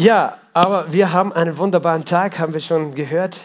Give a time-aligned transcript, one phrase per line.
[0.00, 3.40] Ja, aber wir haben einen wunderbaren Tag, haben wir schon gehört,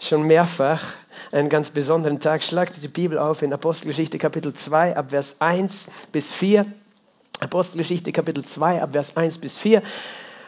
[0.00, 0.82] schon mehrfach.
[1.30, 2.42] Einen ganz besonderen Tag.
[2.42, 6.66] Schlagt die Bibel auf in Apostelgeschichte Kapitel 2 ab Vers 1 bis 4.
[7.38, 9.80] Apostelgeschichte Kapitel 2 ab Vers 1 bis 4.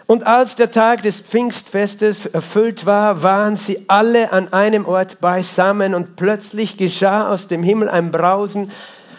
[0.08, 5.94] Und als der Tag des Pfingstfestes erfüllt war, waren sie alle an einem Ort beisammen
[5.94, 8.72] und plötzlich geschah aus dem Himmel ein Brausen,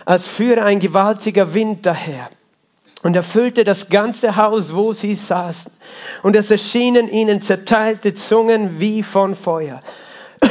[0.03, 2.29] als führe ein gewaltiger Wind daher
[3.03, 5.71] und erfüllte das ganze Haus, wo sie saßen.
[6.23, 9.81] Und es erschienen ihnen zerteilte Zungen wie von Feuer.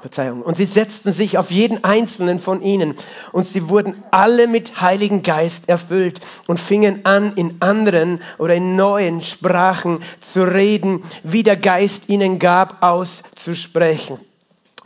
[0.00, 0.42] Verzeihung.
[0.42, 2.94] Und sie setzten sich auf jeden einzelnen von ihnen.
[3.32, 8.76] Und sie wurden alle mit Heiligen Geist erfüllt und fingen an, in anderen oder in
[8.76, 14.18] neuen Sprachen zu reden, wie der Geist ihnen gab, auszusprechen.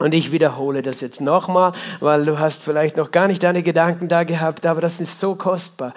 [0.02, 4.09] Und ich wiederhole das jetzt nochmal, weil du hast vielleicht noch gar nicht deine Gedanken
[4.09, 5.95] da gehabt, aber das ist so kostbar.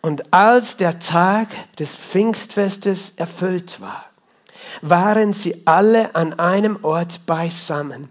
[0.00, 4.06] Und als der Tag des Pfingstfestes erfüllt war,
[4.82, 8.08] waren sie alle an einem Ort beisammen.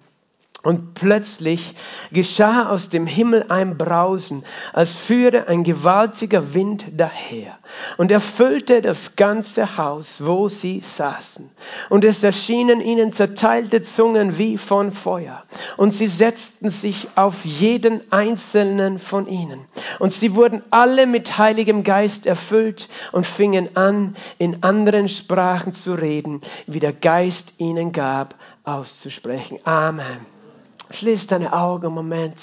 [0.61, 1.73] Und plötzlich
[2.11, 4.43] geschah aus dem Himmel ein Brausen,
[4.73, 7.57] als führe ein gewaltiger Wind daher
[7.97, 11.49] und erfüllte das ganze Haus, wo sie saßen.
[11.89, 15.43] Und es erschienen ihnen zerteilte Zungen wie von Feuer.
[15.77, 19.61] Und sie setzten sich auf jeden einzelnen von ihnen.
[19.99, 25.93] Und sie wurden alle mit Heiligem Geist erfüllt und fingen an, in anderen Sprachen zu
[25.93, 29.59] reden, wie der Geist ihnen gab, auszusprechen.
[29.63, 30.38] Amen.
[30.91, 32.35] Schließ deine Augen einen Moment.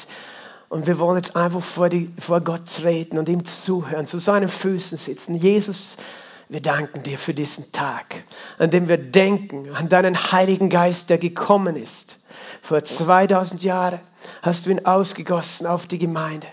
[0.69, 4.49] Und wir wollen jetzt einfach vor, die, vor Gott treten und ihm zuhören, zu seinen
[4.49, 5.37] Füßen sitzen.
[5.37, 5.97] Jesus,
[6.49, 8.25] wir danken dir für diesen Tag,
[8.59, 12.19] an dem wir denken an deinen Heiligen Geist, der gekommen ist.
[12.63, 14.01] Vor 2000 Jahren
[14.43, 16.49] hast du ihn ausgegossen auf die Gemeinde.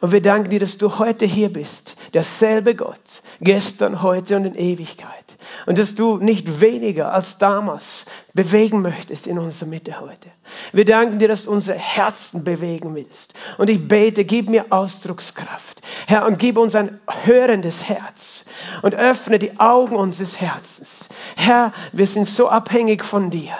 [0.00, 4.54] Und wir danken dir, dass du heute hier bist, derselbe Gott, gestern, heute und in
[4.54, 5.36] Ewigkeit.
[5.66, 10.28] Und dass du nicht weniger als damals bewegen möchtest in unserer Mitte heute.
[10.74, 13.34] Wir danken dir, dass du unsere Herzen bewegen willst.
[13.58, 15.80] Und ich bete, gib mir Ausdruckskraft.
[16.08, 18.44] Herr, und gib uns ein hörendes Herz
[18.82, 21.08] und öffne die Augen unseres Herzens.
[21.36, 23.52] Herr, wir sind so abhängig von dir.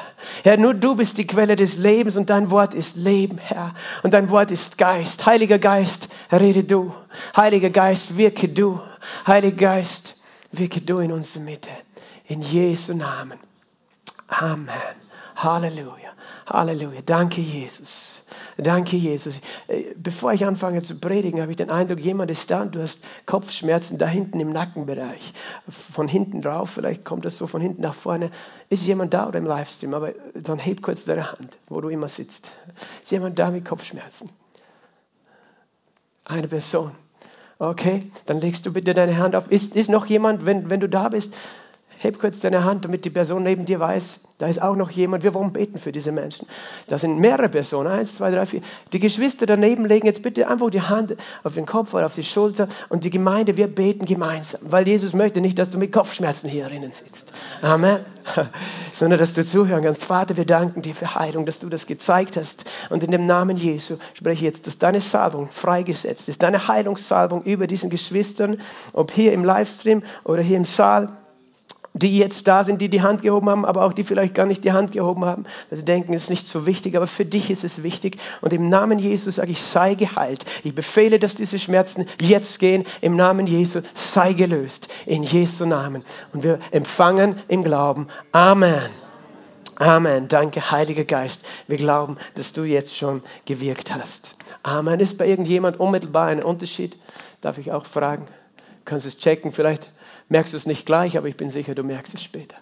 [0.42, 3.74] Herr, nur du bist die Quelle des Lebens und dein Wort ist Leben, Herr.
[4.02, 5.24] Und dein Wort ist Geist.
[5.24, 6.92] Heiliger Geist, rede du.
[7.36, 8.80] Heiliger Geist, wirke du.
[9.24, 10.16] Heiliger Geist,
[10.50, 11.70] wirke du in unserer Mitte.
[12.26, 13.38] In Jesu Namen.
[14.26, 14.96] Amen.
[15.36, 16.13] Halleluja.
[16.46, 17.00] Halleluja.
[17.04, 18.22] Danke, Jesus.
[18.58, 19.40] Danke, Jesus.
[19.66, 22.82] Äh, bevor ich anfange zu predigen, habe ich den Eindruck, jemand ist da und du
[22.82, 25.32] hast Kopfschmerzen da hinten im Nackenbereich.
[25.68, 28.30] Von hinten drauf, vielleicht kommt das so von hinten nach vorne.
[28.68, 29.94] Ist jemand da oder im Livestream?
[29.94, 32.52] Aber dann heb kurz deine Hand, wo du immer sitzt.
[33.02, 34.28] Ist jemand da mit Kopfschmerzen?
[36.24, 36.92] Eine Person.
[37.58, 39.50] Okay, dann legst du bitte deine Hand auf.
[39.50, 41.34] Ist, ist noch jemand, wenn, wenn du da bist,
[42.04, 45.22] heb kurz deine Hand, damit die Person neben dir weiß, da ist auch noch jemand.
[45.22, 46.48] Wir wollen beten für diese Menschen.
[46.88, 47.88] Da sind mehrere Personen.
[47.88, 48.62] Eins, zwei, drei, vier.
[48.92, 52.24] Die Geschwister daneben legen jetzt bitte einfach die Hand auf den Kopf oder auf die
[52.24, 54.60] Schulter und die Gemeinde, wir beten gemeinsam.
[54.64, 57.32] Weil Jesus möchte nicht, dass du mit Kopfschmerzen hier drinnen sitzt.
[57.62, 58.00] Amen.
[58.92, 60.04] Sondern, dass du zuhören kannst.
[60.04, 62.64] Vater, wir danken dir für Heilung, dass du das gezeigt hast.
[62.90, 66.42] Und in dem Namen Jesu spreche ich jetzt, dass deine Salbung freigesetzt ist.
[66.42, 68.60] Deine Heilungssalbung über diesen Geschwistern,
[68.92, 71.12] ob hier im Livestream oder hier im Saal
[71.96, 74.64] die jetzt da sind, die die Hand gehoben haben, aber auch die vielleicht gar nicht
[74.64, 77.50] die Hand gehoben haben, weil sie denken, es ist nicht so wichtig, aber für dich
[77.50, 78.18] ist es wichtig.
[78.40, 80.44] Und im Namen Jesus sage ich, sei geheilt.
[80.64, 82.84] Ich befehle, dass diese Schmerzen jetzt gehen.
[83.00, 84.88] Im Namen Jesu sei gelöst.
[85.06, 86.04] In Jesu Namen.
[86.32, 88.08] Und wir empfangen im Glauben.
[88.32, 88.90] Amen.
[89.76, 90.26] Amen.
[90.26, 91.44] Danke, Heiliger Geist.
[91.68, 94.32] Wir glauben, dass du jetzt schon gewirkt hast.
[94.64, 94.98] Amen.
[94.98, 96.96] Ist bei irgendjemand unmittelbar ein Unterschied?
[97.40, 98.26] Darf ich auch fragen?
[98.56, 99.90] Du kannst es checken, vielleicht
[100.28, 102.56] merkst du es nicht gleich, aber ich bin sicher, du merkst es später.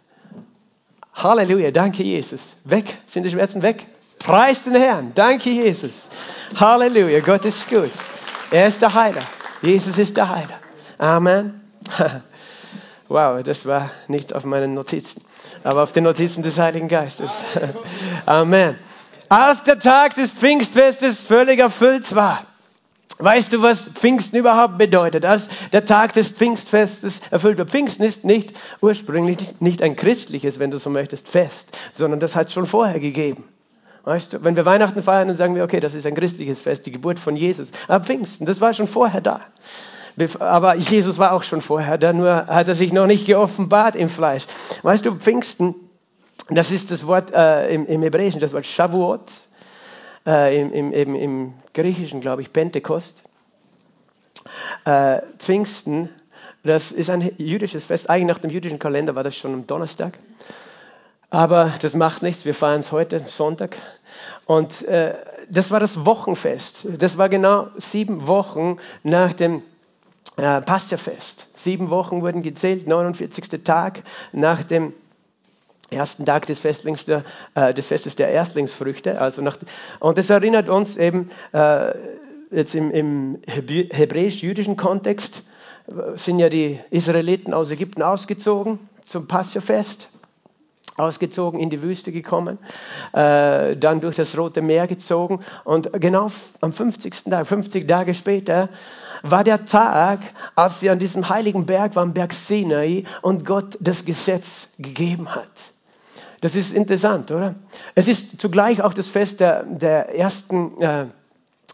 [1.14, 2.56] Halleluja, danke Jesus.
[2.64, 3.86] Weg, sind die Schmerzen weg?
[4.18, 6.08] Preis den Herrn, danke Jesus.
[6.58, 7.90] Halleluja, Gott ist gut.
[8.50, 9.22] Er ist der Heiler.
[9.62, 10.58] Jesus ist der Heiler.
[10.98, 11.60] Amen.
[13.08, 15.22] Wow, das war nicht auf meinen Notizen,
[15.64, 17.44] aber auf den Notizen des Heiligen Geistes.
[18.24, 18.78] Amen.
[19.28, 22.46] Als der Tag des Pfingstfestes völlig erfüllt war,
[23.18, 25.24] Weißt du, was Pfingsten überhaupt bedeutet?
[25.24, 27.70] Als der Tag des Pfingstfestes erfüllt wird.
[27.70, 32.48] Pfingsten ist nicht ursprünglich nicht ein christliches, wenn du so möchtest, Fest, sondern das hat
[32.48, 33.44] es schon vorher gegeben.
[34.04, 36.86] Weißt du, wenn wir Weihnachten feiern, dann sagen wir, okay, das ist ein christliches Fest,
[36.86, 37.70] die Geburt von Jesus.
[37.86, 39.40] Aber Pfingsten, das war schon vorher da.
[40.40, 44.08] Aber Jesus war auch schon vorher da, nur hat er sich noch nicht geoffenbart im
[44.08, 44.44] Fleisch.
[44.82, 45.74] Weißt du, Pfingsten,
[46.50, 49.20] das ist das Wort äh, im, im Hebräischen, das Wort Shavuot
[50.26, 53.22] äh, im, im, eben im Griechischen, glaube ich, Pentekost.
[54.84, 56.08] Äh, Pfingsten
[56.64, 58.08] Das ist ein jüdisches Fest.
[58.08, 60.18] Eigentlich nach dem jüdischen Kalender war das schon am Donnerstag.
[61.30, 62.44] Aber das macht nichts.
[62.44, 63.76] Wir feiern es heute, Sonntag.
[64.46, 65.14] Und äh,
[65.48, 66.86] das war das Wochenfest.
[66.98, 69.62] Das war genau sieben Wochen nach dem
[70.36, 71.48] äh, Passafest.
[71.54, 73.64] Sieben Wochen wurden gezählt, 49.
[73.64, 74.02] Tag
[74.32, 74.92] nach dem
[75.92, 77.24] ersten Tag des, Festlings der,
[77.54, 79.20] äh, des Festes der Erstlingsfrüchte.
[79.20, 79.56] Also nach,
[80.00, 81.92] und das erinnert uns eben äh,
[82.50, 85.42] jetzt im, im hebräisch-jüdischen Kontext,
[85.88, 90.08] äh, sind ja die Israeliten aus Ägypten ausgezogen zum Passafest
[90.96, 92.58] ausgezogen, in die Wüste gekommen,
[93.12, 96.30] äh, dann durch das Rote Meer gezogen und genau
[96.60, 97.24] am 50.
[97.24, 98.68] Tag, 50 Tage später,
[99.22, 100.20] war der Tag,
[100.54, 105.72] als sie an diesem heiligen Berg waren, Berg Sinai, und Gott das Gesetz gegeben hat.
[106.42, 107.54] Das ist interessant, oder?
[107.94, 111.06] Es ist zugleich auch das Fest der, der ersten äh,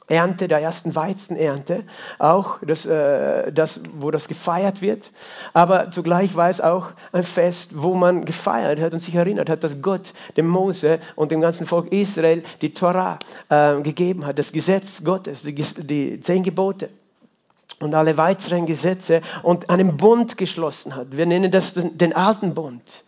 [0.08, 1.84] Ernte, der ersten Weizenernte,
[2.18, 5.10] auch das, äh, das, wo das gefeiert wird.
[5.54, 9.64] Aber zugleich war es auch ein Fest, wo man gefeiert hat und sich erinnert hat,
[9.64, 13.18] dass Gott dem Mose und dem ganzen Volk Israel die Torah
[13.48, 16.90] äh, gegeben hat, das Gesetz Gottes, die, die zehn Gebote
[17.80, 21.16] und alle weiteren Gesetze und einen Bund geschlossen hat.
[21.16, 23.04] Wir nennen das den alten Bund.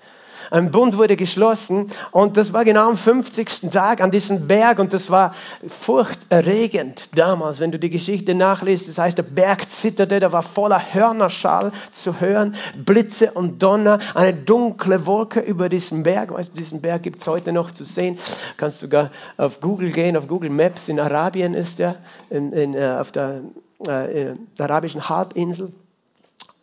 [0.50, 3.70] Ein Bund wurde geschlossen und das war genau am 50.
[3.70, 5.34] Tag an diesem Berg und das war
[5.66, 8.88] furchterregend damals, wenn du die Geschichte nachliest.
[8.88, 14.34] Das heißt, der Berg zitterte, da war voller Hörnerschall zu hören, Blitze und Donner, eine
[14.34, 16.32] dunkle Wolke über diesem Berg.
[16.32, 18.18] Weißt du, diesen Berg gibt es heute noch zu sehen.
[18.56, 20.88] Kannst sogar auf Google gehen, auf Google Maps.
[20.88, 21.96] In Arabien ist er,
[22.28, 23.42] in, in, äh, auf der,
[23.86, 25.72] äh, der arabischen Halbinsel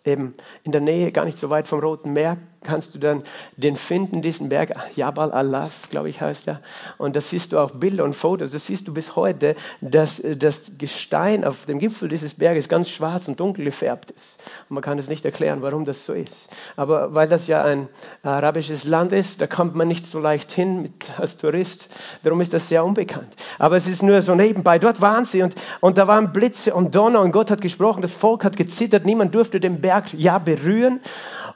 [0.07, 0.33] eben
[0.63, 3.23] in der Nähe, gar nicht so weit vom Roten Meer, kannst du dann
[3.55, 6.59] den finden, diesen Berg, Jabal Alas, glaube ich, heißt er.
[6.97, 10.73] Und da siehst du auch Bilder und Fotos, das siehst du bis heute, dass das
[10.77, 14.41] Gestein auf dem Gipfel dieses Berges ganz schwarz und dunkel gefärbt ist.
[14.69, 16.49] Und man kann es nicht erklären, warum das so ist.
[16.75, 17.87] Aber weil das ja ein
[18.23, 21.89] arabisches Land ist, da kommt man nicht so leicht hin mit, als Tourist,
[22.23, 23.35] darum ist das sehr unbekannt.
[23.59, 24.79] Aber es ist nur so nebenbei.
[24.79, 28.11] Dort waren sie und, und da waren Blitze und Donner und Gott hat gesprochen, das
[28.11, 30.99] Volk hat gezittert, niemand durfte den Berg ja berühren.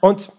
[0.00, 0.30] Und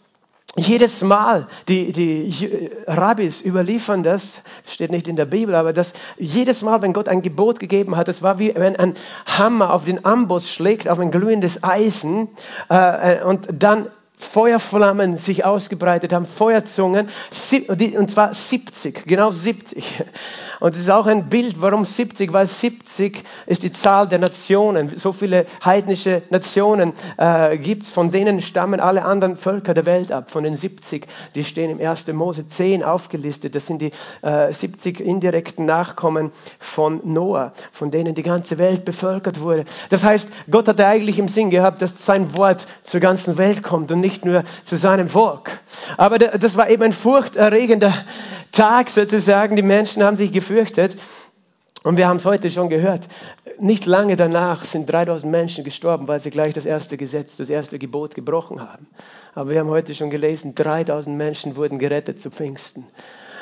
[0.56, 6.62] jedes Mal, die, die Rabbis überliefern das, steht nicht in der Bibel, aber das, jedes
[6.62, 8.94] Mal, wenn Gott ein Gebot gegeben hat, das war wie wenn ein
[9.26, 12.30] Hammer auf den Amboss schlägt, auf ein glühendes Eisen
[12.70, 13.88] äh, und dann
[14.24, 17.10] Feuerflammen sich ausgebreitet haben, Feuerzungen,
[17.98, 20.04] und zwar 70, genau 70.
[20.64, 24.96] Und es ist auch ein Bild, warum 70, weil 70 ist die Zahl der Nationen.
[24.96, 30.14] So viele heidnische Nationen äh, gibt es, von denen stammen alle anderen Völker der Welt
[30.14, 30.32] ab.
[30.32, 31.06] Von den 70,
[31.36, 32.08] die stehen im 1.
[32.14, 33.56] Mose 10 aufgelistet.
[33.56, 33.92] Das sind die
[34.22, 39.66] äh, 70 indirekten Nachkommen von Noah, von denen die ganze Welt bevölkert wurde.
[39.90, 43.92] Das heißt, Gott hatte eigentlich im Sinn gehabt, dass sein Wort zur ganzen Welt kommt
[43.92, 45.60] und nicht nur zu seinem Volk.
[45.98, 47.94] Aber das war eben ein furchterregender
[48.52, 49.56] Tag sozusagen.
[49.56, 50.96] Die Menschen haben sich gefürchtet.
[51.84, 53.10] Und wir haben es heute schon gehört.
[53.60, 57.78] Nicht lange danach sind 3000 Menschen gestorben, weil sie gleich das erste Gesetz, das erste
[57.78, 58.88] Gebot gebrochen haben.
[59.36, 62.86] Aber wir haben heute schon gelesen, 3000 Menschen wurden gerettet zu Pfingsten.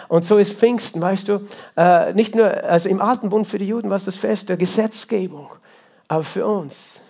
[0.08, 1.40] Und so ist Pfingsten, weißt du,
[1.78, 4.58] äh, nicht nur, also im Alten Bund für die Juden war es das Fest der
[4.58, 5.48] Gesetzgebung,
[6.08, 7.02] aber für uns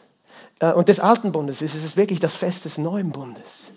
[0.61, 3.71] und des Alten Bundes ist es wirklich das Fest des Neuen Bundes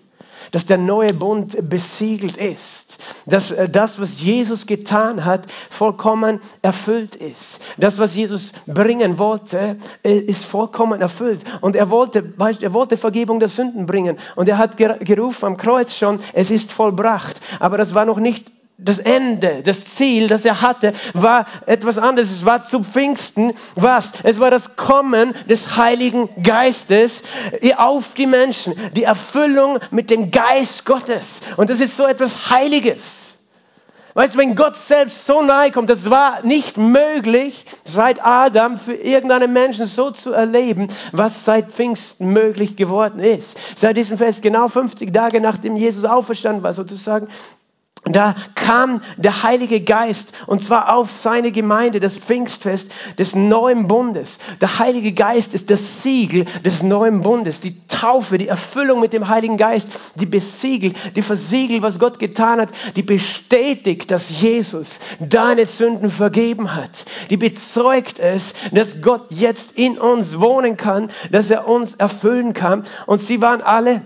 [0.55, 7.17] dass der neue Bund besiegelt ist, dass äh, das, was Jesus getan hat, vollkommen erfüllt
[7.17, 7.61] ist.
[7.77, 11.43] Das, was Jesus bringen wollte, äh, ist vollkommen erfüllt.
[11.61, 14.19] Und er wollte, er wollte Vergebung der Sünden bringen.
[14.37, 17.41] Und er hat gerufen am Kreuz schon, es ist vollbracht.
[17.59, 22.31] Aber das war noch nicht das Ende, das Ziel, das er hatte, war etwas anderes.
[22.31, 23.53] Es war zu Pfingsten.
[23.77, 24.13] Was?
[24.25, 27.23] Es war das Kommen des Heiligen Geistes
[27.77, 28.75] auf die Menschen.
[28.95, 31.41] Die Erfüllung mit dem Geist Gottes.
[31.57, 33.35] Und das ist so etwas Heiliges.
[34.15, 38.95] Weißt du, wenn Gott selbst so nahe kommt, das war nicht möglich, seit Adam für
[38.95, 43.59] irgendeinen Menschen so zu erleben, was seit Pfingsten möglich geworden ist.
[43.75, 47.27] Seit diesem Fest, genau 50 Tage nachdem Jesus auferstanden war, sozusagen,
[48.05, 54.39] da kam der Heilige Geist und zwar auf seine Gemeinde, das Pfingstfest des neuen Bundes.
[54.61, 59.29] Der Heilige Geist ist das Siegel des neuen Bundes, die Taufe, die Erfüllung mit dem
[59.29, 65.65] Heiligen Geist, die besiegelt, die versiegelt, was Gott getan hat, die bestätigt, dass Jesus deine
[65.65, 71.67] Sünden vergeben hat, die bezeugt es, dass Gott jetzt in uns wohnen kann, dass er
[71.67, 72.85] uns erfüllen kann.
[73.07, 74.03] Und sie waren alle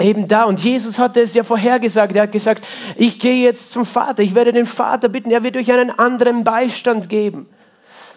[0.00, 0.44] eben da.
[0.44, 2.14] Und Jesus hatte es ja vorhergesagt.
[2.16, 2.64] Er hat gesagt,
[2.96, 4.22] ich gehe jetzt zum Vater.
[4.22, 5.30] Ich werde den Vater bitten.
[5.30, 7.48] Er wird euch einen anderen Beistand geben.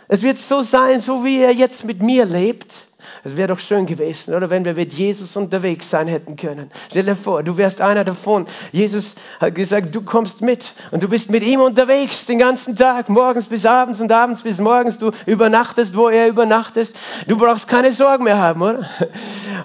[0.07, 2.85] Es wird so sein, so wie er jetzt mit mir lebt,
[3.25, 6.69] Es wäre doch schön gewesen, oder wenn wir mit Jesus unterwegs sein hätten können.
[6.91, 8.45] Stell dir vor, du wärst einer davon.
[8.71, 13.09] Jesus hat gesagt, du kommst mit und du bist mit ihm unterwegs den ganzen Tag,
[13.09, 14.99] morgens bis abends und abends bis morgens.
[14.99, 16.99] Du übernachtest, wo er übernachtest.
[17.27, 18.87] Du brauchst keine Sorgen mehr haben, oder?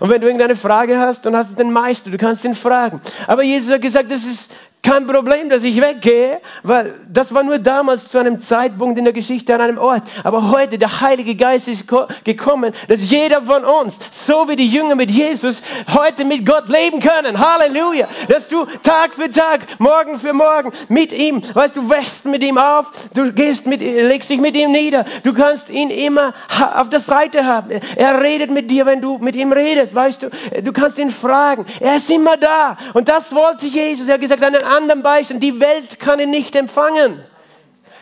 [0.00, 3.02] Und wenn du irgendeine Frage hast, dann hast du den Meister, du kannst ihn fragen.
[3.26, 4.50] Aber Jesus hat gesagt, das ist
[4.82, 9.12] kein Problem, dass ich weggehe, weil das war nur damals zu einem Zeitpunkt in der
[9.12, 10.02] Geschichte an einem Ort.
[10.24, 11.86] Aber heute, der Heilige Geist ist
[12.24, 15.60] gekommen, dass jeder von uns, so wie die Jünger mit Jesus,
[15.92, 17.38] heute mit Gott leben können.
[17.38, 18.08] Halleluja!
[18.28, 22.56] Dass du Tag für Tag, Morgen für Morgen mit ihm, weißt du, wächst mit ihm
[22.56, 26.32] auf, du gehst mit, legst dich mit ihm nieder, du kannst ihn immer
[26.74, 27.70] auf der Seite haben.
[27.96, 30.30] Er redet mit dir, wenn du mit ihm redest, weißt du,
[30.62, 31.66] du kannst ihn fragen.
[31.80, 32.78] Er ist immer da.
[32.94, 34.08] Und das wollte Jesus.
[34.08, 35.42] Er hat gesagt, einen anderen Beistand.
[35.42, 37.22] Die Welt kann ihn nicht empfangen.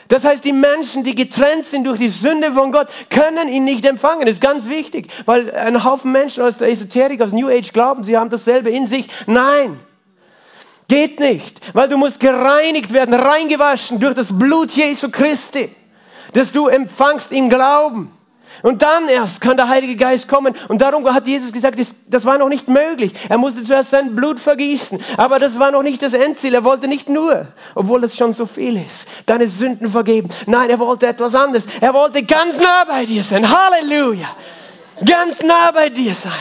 [0.09, 3.85] Das heißt, die Menschen, die getrennt sind durch die Sünde von Gott, können ihn nicht
[3.85, 4.23] empfangen.
[4.23, 8.05] Das ist ganz wichtig, weil ein Haufen Menschen aus der Esoterik, aus New Age glauben,
[8.05, 9.09] sie haben dasselbe in sich.
[9.27, 9.79] Nein,
[10.89, 15.71] geht nicht, weil du musst gereinigt werden, reingewaschen durch das Blut Jesu Christi,
[16.33, 18.11] dass du empfangst im Glauben.
[18.63, 20.55] Und dann erst kann der Heilige Geist kommen.
[20.69, 23.13] Und darum hat Jesus gesagt, das war noch nicht möglich.
[23.29, 25.01] Er musste zuerst sein Blut vergießen.
[25.17, 26.55] Aber das war noch nicht das Endziel.
[26.55, 30.29] Er wollte nicht nur, obwohl es schon so viel ist, deine Sünden vergeben.
[30.47, 31.67] Nein, er wollte etwas anderes.
[31.81, 33.49] Er wollte ganz nah bei dir sein.
[33.49, 34.29] Halleluja.
[35.05, 36.33] Ganz nah bei dir sein.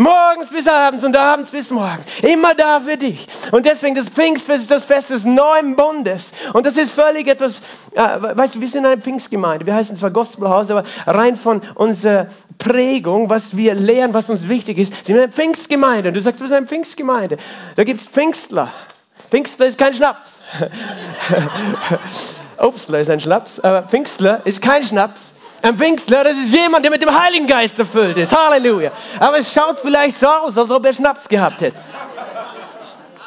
[0.00, 2.02] Morgens bis abends und abends bis morgen.
[2.22, 3.28] Immer da für dich.
[3.52, 6.32] Und deswegen das Pfingstfest ist das Fest des neuen Bundes.
[6.54, 7.60] Und das ist völlig etwas,
[7.92, 9.66] äh, weißt du, wir sind eine Pfingstgemeinde.
[9.66, 14.78] Wir heißen zwar Gospelhaus, aber rein von unserer Prägung, was wir lehren, was uns wichtig
[14.78, 16.08] ist, sind wir eine Pfingstgemeinde.
[16.08, 17.36] Und du sagst, wir sind eine Pfingstgemeinde.
[17.76, 18.72] Da gibt es Pfingstler.
[19.28, 20.40] Pfingstler ist kein Schnaps.
[22.56, 25.34] Obstler ist ein Schnaps, aber Pfingstler ist kein Schnaps.
[25.62, 28.34] Ein Pfingstler, das ist jemand, der mit dem Heiligen Geist erfüllt ist.
[28.36, 28.92] Halleluja.
[29.18, 31.78] Aber es schaut vielleicht so aus, als ob er Schnaps gehabt hätte.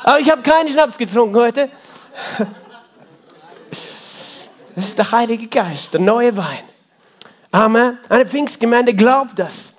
[0.04, 1.70] Aber ich habe keinen Schnaps getrunken heute.
[4.76, 6.64] Das ist der Heilige Geist, der neue Wein.
[7.52, 8.00] Amen.
[8.10, 9.74] Eine Pfingstgemeinde glaubt das.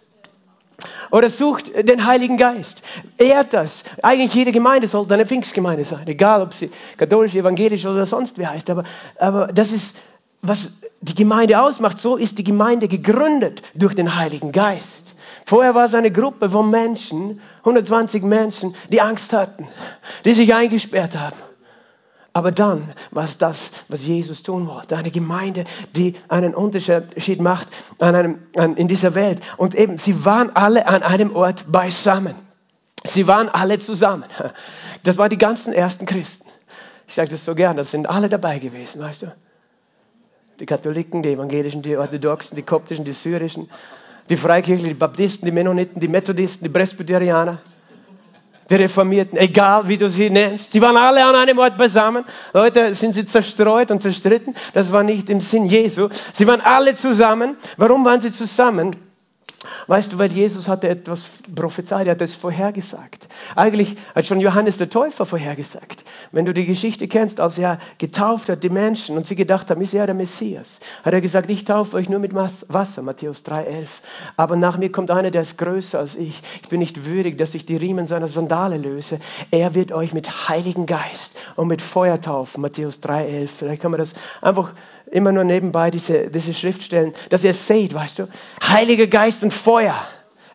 [1.10, 2.82] Oder sucht den Heiligen Geist.
[3.18, 3.82] Ehrt das.
[4.02, 6.06] Eigentlich jede Gemeinde sollte eine Pfingstgemeinde sein.
[6.06, 8.70] Egal, ob sie katholisch, evangelisch oder sonst wie heißt.
[8.70, 8.84] Aber,
[9.18, 9.96] aber das ist
[10.44, 10.70] was
[11.00, 15.14] die Gemeinde ausmacht, so ist die Gemeinde gegründet durch den Heiligen Geist.
[15.46, 19.68] Vorher war es eine Gruppe von Menschen, 120 Menschen, die Angst hatten,
[20.24, 21.36] die sich eingesperrt haben.
[22.32, 24.96] Aber dann war es das, was Jesus tun wollte.
[24.96, 29.40] Eine Gemeinde, die einen Unterschied macht an einem, an, in dieser Welt.
[29.56, 32.34] Und eben, sie waren alle an einem Ort beisammen.
[33.04, 34.24] Sie waren alle zusammen.
[35.04, 36.48] Das waren die ganzen ersten Christen.
[37.06, 39.32] Ich sage das so gern, das sind alle dabei gewesen, weißt du
[40.60, 43.68] die Katholiken, die Evangelischen, die Orthodoxen, die Koptischen, die Syrischen,
[44.30, 47.58] die Freikirchen, die Baptisten, die Mennoniten, die Methodisten, die Presbyterianer,
[48.70, 50.72] die Reformierten, egal wie du sie nennst.
[50.72, 52.24] Sie waren alle an einem Ort beisammen.
[52.52, 54.54] Leute, sind sie zerstreut und zerstritten?
[54.72, 56.08] Das war nicht im Sinn Jesu.
[56.32, 57.56] Sie waren alle zusammen.
[57.76, 58.96] Warum waren sie zusammen?
[59.86, 63.28] Weißt du, weil Jesus hatte etwas prophezeit, er hat es vorhergesagt.
[63.56, 66.04] Eigentlich hat schon Johannes der Täufer vorhergesagt.
[66.32, 69.80] Wenn du die Geschichte kennst, als er getauft hat, die Menschen, und sie gedacht haben,
[69.80, 73.86] ist er der Messias, hat er gesagt, ich taufe euch nur mit Wasser, Matthäus 3,11.
[74.36, 76.42] Aber nach mir kommt einer, der ist größer als ich.
[76.62, 79.18] Ich bin nicht würdig, dass ich die Riemen seiner Sandale löse.
[79.50, 83.48] Er wird euch mit Heiligen Geist und mit Feuer taufen, Matthäus 3,11.
[83.48, 84.72] Vielleicht kann man das einfach
[85.14, 88.28] immer nur nebenbei, diese, diese Schriftstellen, dass ihr es seht, weißt du.
[88.62, 89.96] Heiliger Geist und Feuer.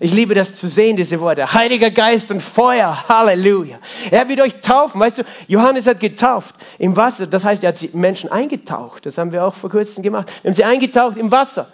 [0.02, 1.54] Ich liebe das zu sehen, diese Worte.
[1.54, 3.04] Heiliger Geist und Feuer.
[3.10, 3.80] Halleluja.
[4.12, 5.02] Er wird euch taufen.
[5.02, 7.28] Weißt du, Johannes hat getauft im Wasser.
[7.28, 9.06] Das heißt, er hat die Menschen eingetaucht.
[9.06, 10.32] Das haben wir auch vor kurzem gemacht.
[10.42, 11.68] Wir haben sie eingetaucht im Wasser.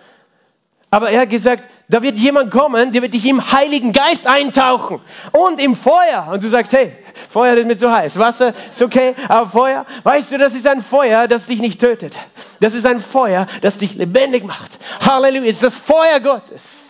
[0.89, 5.01] Aber er hat gesagt, da wird jemand kommen, der wird dich im Heiligen Geist eintauchen
[5.33, 6.29] und im Feuer.
[6.31, 6.93] Und du sagst, hey,
[7.29, 8.17] Feuer ist mir zu heiß.
[8.17, 12.17] Wasser ist okay, aber Feuer, weißt du, das ist ein Feuer, das dich nicht tötet.
[12.59, 14.79] Das ist ein Feuer, das dich lebendig macht.
[15.05, 16.84] Halleluja, es ist das Feuer Gottes.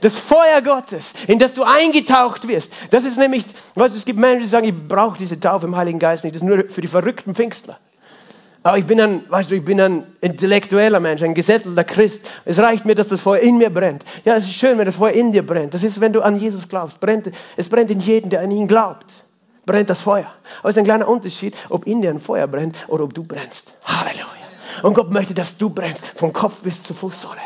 [0.00, 2.72] Das Feuer Gottes, in das du eingetaucht wirst.
[2.90, 5.76] Das ist nämlich, weißt du, es gibt Menschen, die sagen, ich brauche diese Taufe im
[5.76, 6.34] Heiligen Geist nicht.
[6.34, 7.78] Das ist nur für die verrückten Pfingstler.
[8.62, 12.22] Aber ich bin ein, weißt du, ich bin ein intellektueller Mensch, ein gesättelter Christ.
[12.44, 14.04] Es reicht mir, dass das Feuer in mir brennt.
[14.24, 15.74] Ja, es ist schön, wenn das Feuer in dir brennt.
[15.74, 17.00] Das ist, wenn du an Jesus glaubst.
[17.00, 19.24] Brennt, es brennt in jedem, der an ihn glaubt.
[19.64, 20.26] Brennt das Feuer.
[20.60, 23.22] Aber es ist ein kleiner Unterschied, ob in dir ein Feuer brennt oder ob du
[23.22, 23.72] brennst.
[23.84, 24.26] Halleluja.
[24.82, 27.38] Und Gott möchte, dass du brennst, vom Kopf bis zur Fußsohle.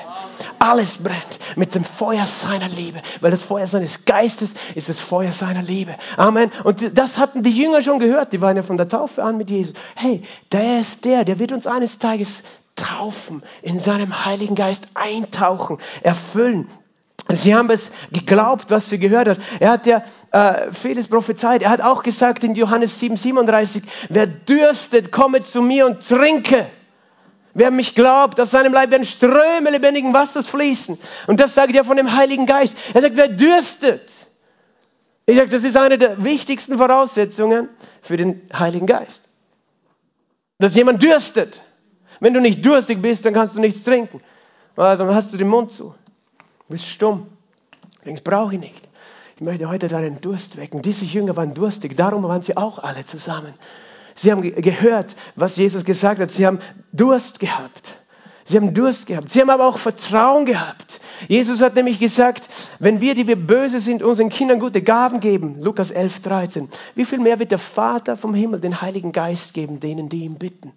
[0.58, 5.32] Alles brennt mit dem Feuer seiner Liebe, weil das Feuer seines Geistes ist das Feuer
[5.32, 5.94] seiner Liebe.
[6.16, 6.50] Amen.
[6.64, 9.50] Und das hatten die Jünger schon gehört, die waren ja von der Taufe an mit
[9.50, 9.74] Jesus.
[9.94, 12.42] Hey, der ist der, der wird uns eines Tages
[12.76, 16.68] taufen, in seinem Heiligen Geist eintauchen, erfüllen.
[17.28, 19.38] Sie haben es geglaubt, was sie gehört hat.
[19.60, 21.62] Er hat ja äh, vieles prophezeit.
[21.62, 26.66] Er hat auch gesagt in Johannes 7, 37, wer dürstet, komme zu mir und trinke.
[27.54, 30.98] Wer mich glaubt, aus seinem Leib werden Ströme lebendigen Wassers fließen.
[31.26, 32.76] Und das sagt er von dem Heiligen Geist.
[32.94, 34.26] Er sagt, wer dürstet.
[35.26, 37.68] Ich sage, das ist eine der wichtigsten Voraussetzungen
[38.00, 39.28] für den Heiligen Geist.
[40.58, 41.62] Dass jemand dürstet.
[42.20, 44.20] Wenn du nicht durstig bist, dann kannst du nichts trinken.
[44.76, 45.94] Dann hast du den Mund zu.
[46.68, 47.28] Du bist stumm.
[48.06, 48.88] Denkst, brauche ich nicht.
[49.36, 50.82] Ich möchte heute deinen Durst wecken.
[50.82, 53.54] Diese Jünger waren durstig, darum waren sie auch alle zusammen.
[54.14, 56.30] Sie haben gehört, was Jesus gesagt hat.
[56.30, 56.58] Sie haben
[56.92, 57.94] Durst gehabt.
[58.44, 59.30] Sie haben Durst gehabt.
[59.30, 61.00] Sie haben aber auch Vertrauen gehabt.
[61.28, 65.62] Jesus hat nämlich gesagt, wenn wir, die wir böse sind, unseren Kindern gute Gaben geben,
[65.62, 69.78] Lukas 11, 13, wie viel mehr wird der Vater vom Himmel den Heiligen Geist geben,
[69.78, 70.72] denen, die ihn bitten?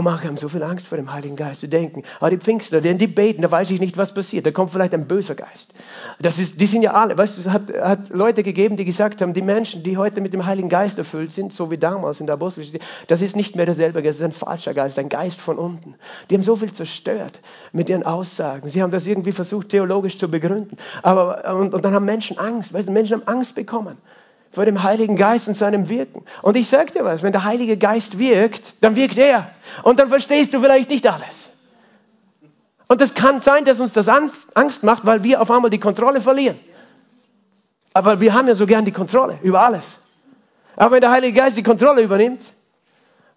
[0.00, 1.60] Und manche haben so viel Angst vor dem Heiligen Geist.
[1.60, 4.46] Sie denken, ah, die Pfingster, denn die beten, da weiß ich nicht, was passiert.
[4.46, 5.74] Da kommt vielleicht ein böser Geist.
[6.22, 9.20] Das ist, die sind ja alle, weißt du, es hat, hat Leute gegeben, die gesagt
[9.20, 12.24] haben, die Menschen, die heute mit dem Heiligen Geist erfüllt sind, so wie damals in
[12.24, 15.38] der Apostelgeschichte, das ist nicht mehr derselbe Geist, das ist ein falscher Geist, ein Geist
[15.38, 15.96] von unten.
[16.30, 17.38] Die haben so viel zerstört
[17.72, 18.70] mit ihren Aussagen.
[18.70, 20.78] Sie haben das irgendwie versucht, theologisch zu begründen.
[21.02, 23.98] Aber, und, und dann haben Menschen Angst, weißt du, Menschen haben Angst bekommen
[24.50, 26.24] vor dem Heiligen Geist und seinem Wirken.
[26.42, 29.50] Und ich sage dir was, wenn der Heilige Geist wirkt, dann wirkt er.
[29.82, 31.50] Und dann verstehst du vielleicht nicht alles.
[32.88, 36.20] Und es kann sein, dass uns das Angst macht, weil wir auf einmal die Kontrolle
[36.20, 36.58] verlieren.
[37.92, 39.98] Aber wir haben ja so gern die Kontrolle über alles.
[40.76, 42.52] Aber wenn der Heilige Geist die Kontrolle übernimmt,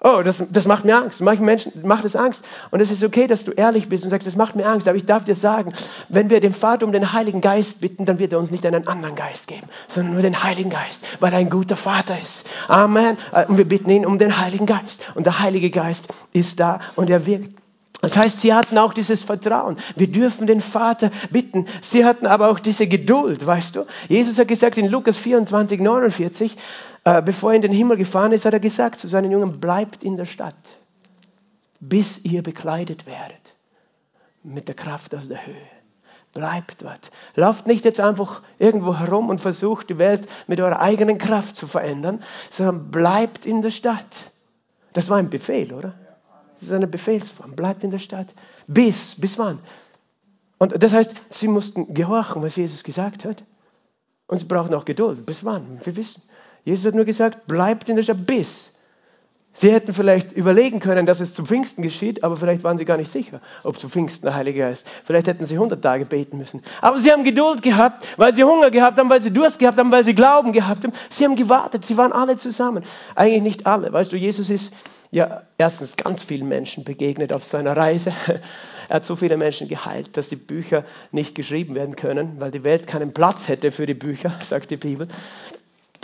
[0.05, 1.21] Oh, das, das macht mir Angst.
[1.21, 2.43] Manchen Menschen macht es Angst.
[2.71, 4.89] Und es ist okay, dass du ehrlich bist und sagst, das macht mir Angst.
[4.89, 5.73] Aber ich darf dir sagen,
[6.09, 8.85] wenn wir den Vater um den Heiligen Geist bitten, dann wird er uns nicht einen
[8.85, 12.45] anderen Geist geben, sondern nur den Heiligen Geist, weil er ein guter Vater ist.
[12.67, 13.17] Amen.
[13.47, 15.03] Und wir bitten ihn um den Heiligen Geist.
[15.15, 17.62] Und der Heilige Geist ist da und er wirkt.
[18.03, 19.77] Das heißt, sie hatten auch dieses Vertrauen.
[19.95, 21.67] Wir dürfen den Vater bitten.
[21.81, 23.85] Sie hatten aber auch diese Geduld, weißt du?
[24.09, 26.57] Jesus hat gesagt in Lukas 24, 49,
[27.05, 30.03] äh, bevor er in den Himmel gefahren ist, hat er gesagt zu seinen Jungen, bleibt
[30.03, 30.53] in der Stadt,
[31.79, 33.55] bis ihr bekleidet werdet
[34.43, 35.55] mit der Kraft aus der Höhe.
[36.33, 37.09] Bleibt dort.
[37.35, 41.67] Lauft nicht jetzt einfach irgendwo herum und versucht die Welt mit eurer eigenen Kraft zu
[41.67, 44.29] verändern, sondern bleibt in der Stadt.
[44.91, 45.93] Das war ein Befehl, oder?
[46.63, 47.57] Das ist eine Befehlsform.
[47.57, 48.27] Bleibt in der Stadt.
[48.67, 49.59] Bis, bis wann?
[50.59, 53.43] Und das heißt, sie mussten gehorchen, was Jesus gesagt hat.
[54.27, 55.25] Und sie brauchen auch Geduld.
[55.25, 55.81] Bis wann?
[55.83, 56.23] Wir wissen.
[56.63, 58.69] Jesus hat nur gesagt, bleibt in der Stadt bis.
[59.51, 62.95] Sie hätten vielleicht überlegen können, dass es zu Pfingsten geschieht, aber vielleicht waren sie gar
[62.95, 64.87] nicht sicher, ob zu Pfingsten der Heilige Geist.
[65.03, 66.63] Vielleicht hätten sie 100 Tage beten müssen.
[66.81, 69.91] Aber sie haben Geduld gehabt, weil sie Hunger gehabt haben, weil sie Durst gehabt haben,
[69.91, 70.93] weil sie Glauben gehabt haben.
[71.09, 72.85] Sie haben gewartet, sie waren alle zusammen.
[73.15, 73.91] Eigentlich nicht alle.
[73.91, 74.73] Weißt du, Jesus ist
[75.13, 78.11] ja erstens ganz vielen Menschen begegnet auf seiner Reise.
[78.89, 82.65] Er hat so viele Menschen geheilt, dass die Bücher nicht geschrieben werden können, weil die
[82.65, 85.07] Welt keinen Platz hätte für die Bücher, sagt die Bibel.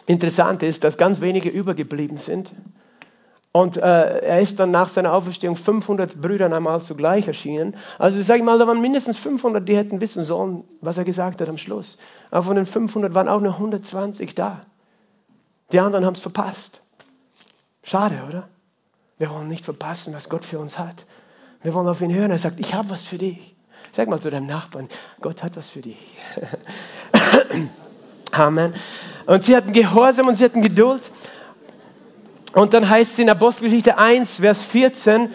[0.08, 2.52] Interessant ist, dass ganz wenige übergeblieben sind.
[3.52, 7.76] Und äh, er ist dann nach seiner Auferstehung 500 Brüdern einmal zugleich erschienen.
[7.98, 11.41] Also sage ich mal, da waren mindestens 500, die hätten wissen sollen, was er gesagt
[11.41, 11.98] hat am Schluss.
[12.32, 14.62] Aber von den 500 waren auch nur 120 da.
[15.74, 16.82] Die anderen haben es verpasst.
[17.84, 18.48] Schade, oder?
[19.19, 21.05] Wir wollen nicht verpassen, was Gott für uns hat.
[21.62, 22.32] Wir wollen auf ihn hören.
[22.32, 23.55] Er sagt, ich habe was für dich.
[23.91, 24.88] Sag mal zu deinem Nachbarn,
[25.19, 25.97] Gott hat was für dich.
[28.32, 28.73] Amen.
[29.25, 31.12] Und sie hatten Gehorsam und sie hatten Geduld.
[32.53, 35.29] Und dann heißt es in Apostelgeschichte 1, Vers 14,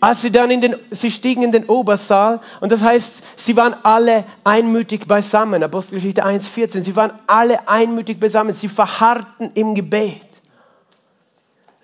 [0.00, 3.74] als sie dann in den, sie stiegen in den Obersaal, und das heißt, sie waren
[3.84, 5.62] alle einmütig beisammen.
[5.62, 10.31] Apostelgeschichte 1, 14, sie waren alle einmütig beisammen, sie verharrten im Gebet.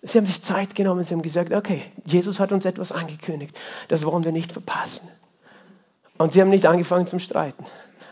[0.02, 3.56] Sie haben sich Zeit genommen, sie haben gesagt, okay, Jesus hat uns etwas angekündigt,
[3.88, 5.08] das wollen wir nicht verpassen.
[6.18, 7.64] Und sie haben nicht angefangen zum Streiten,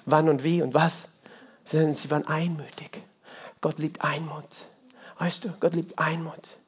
[0.04, 1.08] wann und wie und was,
[1.64, 3.00] sondern sie waren einmütig.
[3.60, 4.44] Gott liebt Einmut.
[5.18, 6.58] Weißt du, Gott liebt Einmut.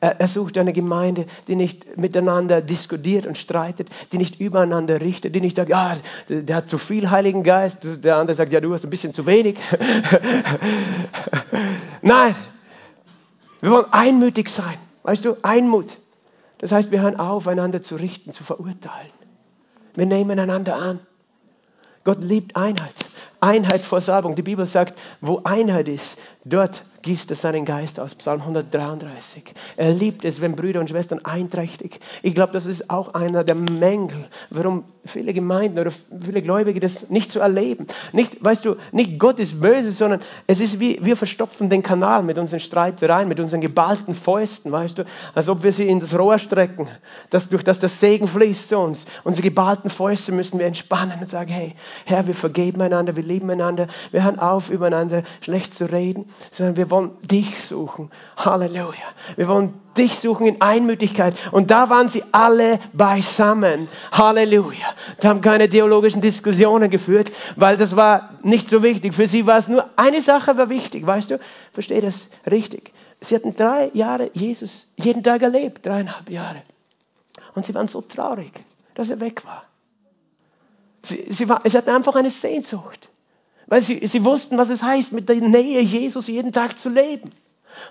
[0.00, 5.40] Er, sucht eine Gemeinde, die nicht miteinander diskutiert und streitet, die nicht übereinander richtet, die
[5.40, 5.96] nicht sagt, ja,
[6.28, 9.26] der hat zu viel Heiligen Geist, der andere sagt, ja, du hast ein bisschen zu
[9.26, 9.58] wenig.
[12.02, 12.34] Nein,
[13.60, 14.76] wir wollen einmütig sein.
[15.02, 15.98] Weißt du, Einmut.
[16.58, 19.12] Das heißt, wir hören auf, einander zu richten, zu verurteilen.
[19.94, 21.00] Wir nehmen einander an.
[22.04, 22.94] Gott liebt Einheit.
[23.40, 24.36] Einheit vor Salbung.
[24.36, 28.16] Die Bibel sagt, wo Einheit ist, dort gießt er seinen Geist aus.
[28.16, 29.54] Psalm 133.
[29.76, 32.00] Er liebt es, wenn Brüder und Schwestern einträchtig.
[32.22, 37.08] Ich glaube, das ist auch einer der Mängel, warum viele Gemeinden oder viele Gläubige das
[37.08, 37.86] nicht so erleben.
[38.12, 42.24] Nicht, weißt du, nicht Gott ist böse, sondern es ist wie, wir verstopfen den Kanal
[42.24, 46.18] mit unseren Streitereien, mit unseren geballten Fäusten, weißt du, als ob wir sie in das
[46.18, 46.88] Rohr strecken,
[47.30, 49.06] dass durch das der Segen fließt zu uns.
[49.22, 53.48] Unsere geballten Fäuste müssen wir entspannen und sagen, hey, Herr, wir vergeben einander, wir lieben
[53.48, 58.10] einander, wir hören auf, übereinander schlecht zu reden, sondern wir wollen dich suchen.
[58.36, 58.94] Halleluja.
[59.36, 61.34] Wir wollen dich suchen in Einmütigkeit.
[61.52, 63.88] Und da waren sie alle beisammen.
[64.12, 64.86] Halleluja.
[65.18, 69.14] Sie haben keine theologischen Diskussionen geführt, weil das war nicht so wichtig.
[69.14, 71.40] Für sie war es nur eine Sache war wichtig, weißt du?
[71.72, 72.92] Verstehe das richtig.
[73.20, 76.62] Sie hatten drei Jahre Jesus jeden Tag erlebt, dreieinhalb Jahre.
[77.54, 78.52] Und sie waren so traurig,
[78.94, 79.64] dass er weg war.
[81.02, 83.08] Sie, sie, war, sie hatten einfach eine Sehnsucht,
[83.66, 87.30] weil sie, sie wussten, was es heißt, mit der Nähe Jesus jeden Tag zu leben.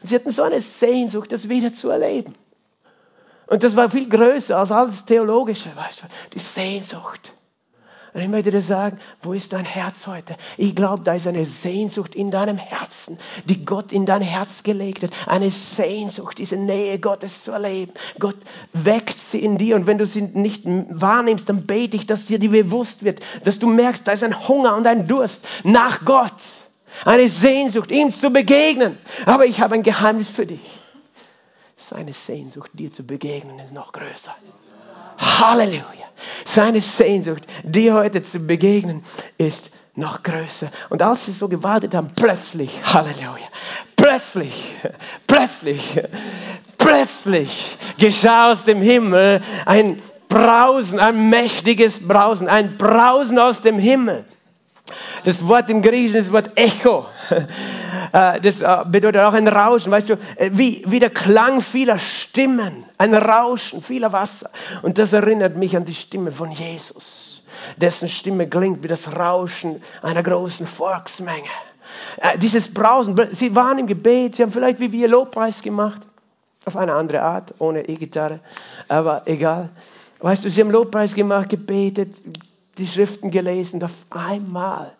[0.01, 2.35] Und sie hatten so eine Sehnsucht, das wieder zu erleben.
[3.47, 7.33] Und das war viel größer als alles Theologische, weißt du, die Sehnsucht.
[8.15, 10.38] Und ich möchte dir sagen, wo ist dein Herz heute?
[10.56, 15.04] Ich glaube, da ist eine Sehnsucht in deinem Herzen, die Gott in dein Herz gelegt
[15.04, 15.10] hat.
[15.28, 17.91] Eine Sehnsucht, diese Nähe Gottes zu erleben.
[18.17, 18.38] Gott
[18.71, 22.39] weckt sie in dir und wenn du sie nicht wahrnimmst, dann bete ich, dass dir
[22.39, 26.41] die bewusst wird, dass du merkst, da ist ein Hunger und ein Durst nach Gott.
[27.04, 28.97] Eine Sehnsucht, ihm zu begegnen.
[29.25, 30.80] Aber ich habe ein Geheimnis für dich.
[31.75, 34.34] Seine Sehnsucht, dir zu begegnen, ist noch größer.
[35.39, 35.84] Halleluja.
[36.43, 39.04] Seine Sehnsucht, dir heute zu begegnen,
[39.38, 40.69] ist noch größer.
[40.89, 43.48] Und als sie so gewartet haben, plötzlich, Halleluja,
[43.95, 44.76] plötzlich,
[45.28, 46.02] plötzlich,
[46.78, 54.26] plötzlich geschah aus dem Himmel ein Brausen, ein mächtiges Brausen, ein Brausen aus dem Himmel.
[55.24, 57.06] Das Wort im Griechischen ist das Wort Echo.
[58.13, 61.99] Äh, das äh, bedeutet auch ein Rauschen, weißt du, äh, wie, wie der Klang vieler
[61.99, 64.49] Stimmen, ein Rauschen vieler Wasser.
[64.83, 67.43] Und das erinnert mich an die Stimme von Jesus,
[67.75, 71.49] dessen Stimme klingt wie das Rauschen einer großen Volksmenge.
[72.38, 76.01] Dieses Brausen, sie waren im Gebet, sie haben vielleicht wie wir Lobpreis gemacht,
[76.65, 78.39] auf eine andere Art, ohne E-Gitarre,
[78.88, 79.69] aber egal.
[80.19, 82.21] Weißt du, sie haben Lobpreis gemacht, gebetet,
[82.77, 84.93] die Schriften gelesen, auf einmal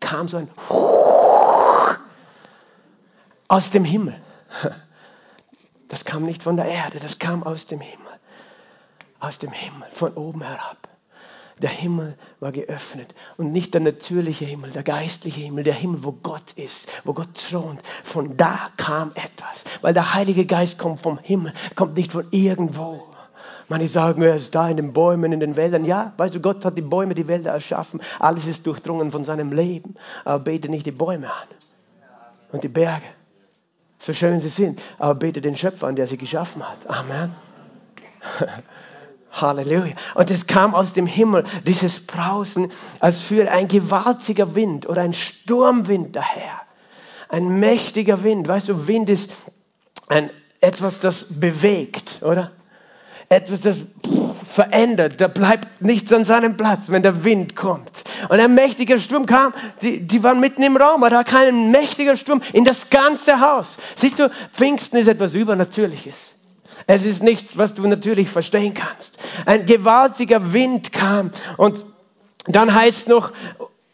[0.00, 0.48] kam so ein
[3.48, 4.20] aus dem Himmel.
[5.88, 8.06] Das kam nicht von der Erde, das kam aus dem Himmel.
[9.20, 10.88] Aus dem Himmel, von oben herab.
[11.60, 16.12] Der Himmel war geöffnet und nicht der natürliche Himmel, der geistliche Himmel, der Himmel, wo
[16.12, 17.80] Gott ist, wo Gott thront.
[18.04, 23.08] Von da kam etwas, weil der Heilige Geist kommt vom Himmel, kommt nicht von irgendwo.
[23.68, 25.84] Manche sagen, er ist da in den Bäumen, in den Wäldern.
[25.84, 28.00] Ja, weißt du, Gott hat die Bäume, die Wälder erschaffen.
[28.18, 29.94] Alles ist durchdrungen von seinem Leben.
[30.24, 31.48] Aber bete nicht die Bäume an
[32.52, 33.04] und die Berge
[33.98, 34.80] so schön sie sind.
[34.98, 36.88] Aber bete den Schöpfer an, der sie geschaffen hat.
[36.88, 37.34] Amen.
[39.32, 39.94] Halleluja.
[40.14, 45.14] Und es kam aus dem Himmel, dieses Brausen, als führe ein gewaltiger Wind oder ein
[45.14, 46.60] Sturmwind daher.
[47.28, 48.48] Ein mächtiger Wind.
[48.48, 49.30] Weißt du, Wind ist
[50.08, 52.50] ein, etwas, das bewegt, oder?
[53.28, 53.80] Etwas, das
[54.48, 55.20] verändert.
[55.20, 58.04] Da bleibt nichts an seinem Platz, wenn der Wind kommt.
[58.28, 61.70] Und ein mächtiger Sturm kam, die, die waren mitten im Raum, aber da kam ein
[61.70, 63.78] mächtiger Sturm in das ganze Haus.
[63.96, 66.34] Siehst du, Pfingsten ist etwas Übernatürliches.
[66.86, 69.18] Es ist nichts, was du natürlich verstehen kannst.
[69.46, 71.84] Ein gewaltiger Wind kam und
[72.46, 73.32] dann heißt noch,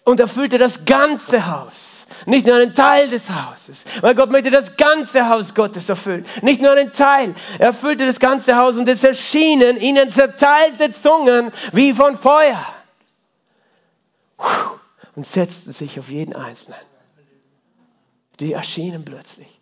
[0.05, 1.93] und erfüllte das ganze Haus.
[2.27, 6.25] Nicht nur einen Teil des Hauses, weil Gott möchte das ganze Haus Gottes erfüllen.
[6.43, 7.35] Nicht nur einen Teil.
[7.59, 12.64] Er erfüllte das ganze Haus und es erschienen ihnen zerteilte Zungen wie von Feuer
[15.17, 16.81] und setzten sich auf jeden Einzelnen.
[18.40, 19.61] Die erschienen plötzlich.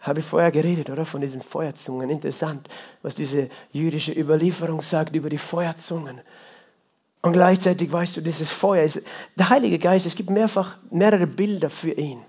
[0.00, 1.04] Habe ich vorher geredet, oder?
[1.04, 2.10] Von diesen Feuerzungen.
[2.10, 2.68] Interessant,
[3.02, 6.20] was diese jüdische Überlieferung sagt über die Feuerzungen.
[7.22, 9.02] Und gleichzeitig weißt du, dieses Feuer ist,
[9.36, 12.20] der Heilige Geist, es gibt mehrfach mehrere Bilder für ihn.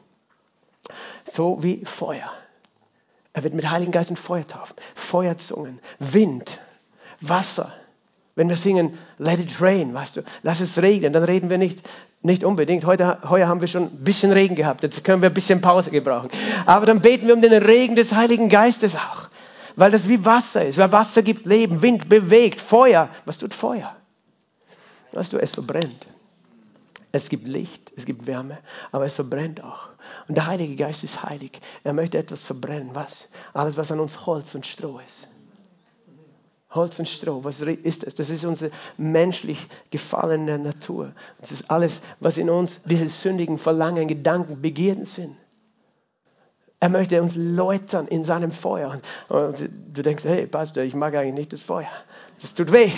[1.25, 2.31] So wie Feuer.
[3.33, 4.75] Er wird mit Heiligen Geist und Feuer taufen.
[4.93, 6.59] Feuerzungen, Wind,
[7.19, 7.73] Wasser.
[8.35, 11.87] Wenn wir singen, let it rain, weißt du, lass es regnen, dann reden wir nicht,
[12.21, 12.85] nicht unbedingt.
[12.85, 15.89] Heute, heuer haben wir schon ein bisschen Regen gehabt, jetzt können wir ein bisschen Pause
[15.89, 16.29] gebrauchen.
[16.65, 19.29] Aber dann beten wir um den Regen des Heiligen Geistes auch.
[19.75, 23.09] Weil das wie Wasser ist, weil Wasser gibt Leben, Wind bewegt, Feuer.
[23.25, 23.95] Was tut Feuer?
[25.13, 26.07] Weißt du, es verbrennt.
[27.11, 28.57] Es gibt Licht, es gibt Wärme,
[28.91, 29.89] aber es verbrennt auch.
[30.27, 31.61] Und der Heilige Geist ist heilig.
[31.83, 32.89] Er möchte etwas verbrennen.
[32.93, 33.27] Was?
[33.53, 35.27] Alles, was an uns Holz und Stroh ist.
[36.71, 38.15] Holz und Stroh, was ist das?
[38.15, 41.11] Das ist unsere menschlich gefallene Natur.
[41.39, 45.35] Das ist alles, was in uns diese sündigen Verlangen, Gedanken, Begierden sind.
[46.79, 48.99] Er möchte uns läutern in seinem Feuer.
[49.29, 51.87] Und du denkst, hey Pastor, ich mag eigentlich nicht das Feuer.
[52.41, 52.91] Das tut weh.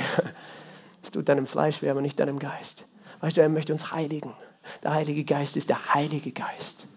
[1.05, 2.85] Das tut deinem Fleisch weh, aber nicht deinem Geist.
[3.21, 4.33] Weißt du, er möchte uns heiligen.
[4.81, 6.87] Der Heilige Geist ist der Heilige Geist.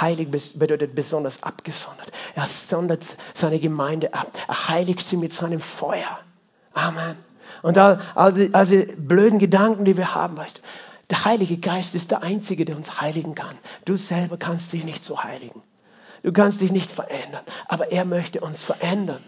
[0.00, 0.28] Heilig
[0.58, 2.10] bedeutet besonders abgesondert.
[2.34, 3.04] Er sondert
[3.34, 4.36] seine Gemeinde ab.
[4.48, 6.18] Er heiligt sie mit seinem Feuer.
[6.74, 7.14] Amen.
[7.62, 10.62] Und all, all, die, all die blöden Gedanken, die wir haben, weißt du,
[11.10, 13.56] der Heilige Geist ist der Einzige, der uns heiligen kann.
[13.84, 15.62] Du selber kannst dich nicht so heiligen.
[16.24, 17.44] Du kannst dich nicht verändern.
[17.68, 19.22] Aber er möchte uns verändern.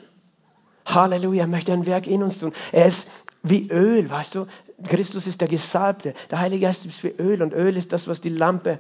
[0.94, 2.52] Halleluja, möchte ein Werk in uns tun.
[2.72, 3.08] Er ist
[3.42, 4.46] wie Öl, weißt du.
[4.86, 6.14] Christus ist der Gesalbte.
[6.30, 7.42] Der Heilige Geist ist wie Öl.
[7.42, 8.78] Und Öl ist das, was die Lampe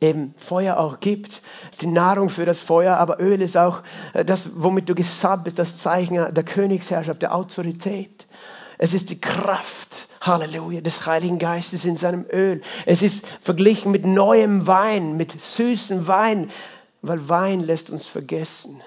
[0.00, 1.42] eben Feuer auch gibt.
[1.64, 3.82] Es ist die Nahrung für das Feuer, aber Öl ist auch
[4.14, 8.26] äh, das, womit du gesalbt bist, das Zeichen der Königsherrschaft, der Autorität.
[8.78, 12.62] Es ist die Kraft, Halleluja, des Heiligen Geistes in seinem Öl.
[12.86, 16.50] Es ist verglichen mit neuem Wein, mit süßem Wein,
[17.02, 18.82] weil Wein lässt uns vergessen.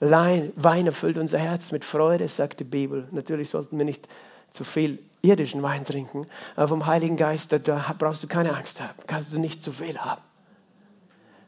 [0.00, 3.08] Wein erfüllt unser Herz mit Freude, sagt die Bibel.
[3.10, 4.06] Natürlich sollten wir nicht
[4.50, 8.94] zu viel irdischen Wein trinken, aber vom Heiligen Geist, da brauchst du keine Angst haben,
[9.06, 10.22] kannst du nicht zu viel haben.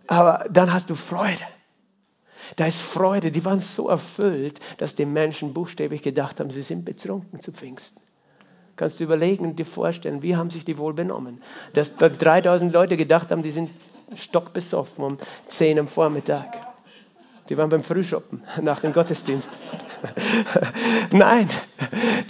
[0.07, 1.39] Aber dann hast du Freude.
[2.57, 6.85] Da ist Freude, die waren so erfüllt, dass die Menschen buchstäblich gedacht haben, sie sind
[6.85, 8.03] betrunken zu Pfingsten.
[8.75, 11.43] Kannst du überlegen und dir vorstellen, wie haben sich die wohl benommen?
[11.75, 13.71] Dass da 3000 Leute gedacht haben, die sind
[14.17, 16.70] stockbesoffen um 10 am Vormittag.
[17.51, 19.51] Die waren beim Frühschoppen nach dem Gottesdienst.
[21.11, 21.51] Nein,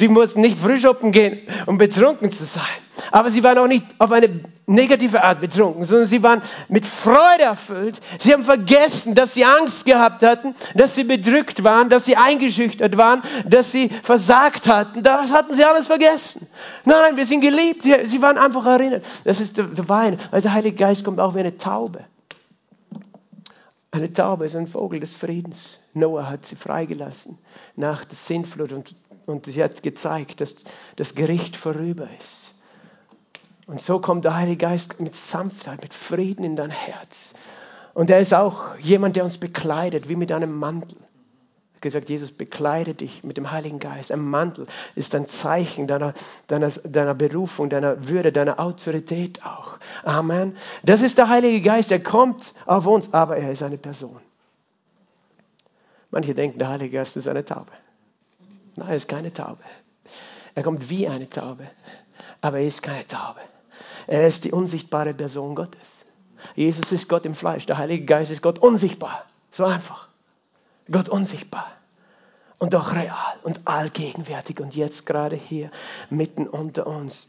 [0.01, 2.65] die mussten nicht frühschoppen gehen, um betrunken zu sein.
[3.13, 7.43] Aber sie waren auch nicht auf eine negative Art betrunken, sondern sie waren mit Freude
[7.43, 8.01] erfüllt.
[8.19, 12.97] Sie haben vergessen, dass sie Angst gehabt hatten, dass sie bedrückt waren, dass sie eingeschüchtert
[12.97, 15.03] waren, dass sie versagt hatten.
[15.03, 16.47] Das hatten sie alles vergessen.
[16.87, 17.83] Nein, wir sind geliebt.
[17.83, 19.05] Sie waren einfach erinnert.
[19.25, 20.19] Das ist der Wein.
[20.31, 22.05] Also der Heilige Geist kommt auch wie eine Taube.
[23.92, 25.81] Eine Taube ist ein Vogel des Friedens.
[25.94, 27.38] Noah hat sie freigelassen
[27.74, 28.94] nach der Sintflut und,
[29.26, 30.64] und sie hat gezeigt, dass
[30.96, 32.55] das Gericht vorüber ist.
[33.66, 37.35] Und so kommt der Heilige Geist mit Sanftheit, mit Frieden in dein Herz.
[37.94, 40.96] Und er ist auch jemand, der uns bekleidet, wie mit einem Mantel
[41.81, 44.12] gesagt, Jesus bekleide dich mit dem Heiligen Geist.
[44.12, 46.14] Ein Mantel ist ein Zeichen deiner,
[46.47, 49.79] deiner, deiner Berufung, deiner Würde, deiner Autorität auch.
[50.05, 50.57] Amen.
[50.83, 54.21] Das ist der Heilige Geist, er kommt auf uns, aber er ist eine Person.
[56.11, 57.71] Manche denken, der Heilige Geist ist eine Taube.
[58.77, 59.62] Nein, er ist keine Taube.
[60.55, 61.71] Er kommt wie eine Taube,
[62.40, 63.40] aber er ist keine Taube.
[64.07, 66.05] Er ist die unsichtbare Person Gottes.
[66.57, 69.25] Jesus ist Gott im Fleisch, der Heilige Geist ist Gott unsichtbar.
[69.51, 70.10] So einfach.
[70.90, 71.70] Gott unsichtbar
[72.59, 75.70] und doch real und allgegenwärtig und jetzt gerade hier
[76.11, 77.29] mitten unter uns.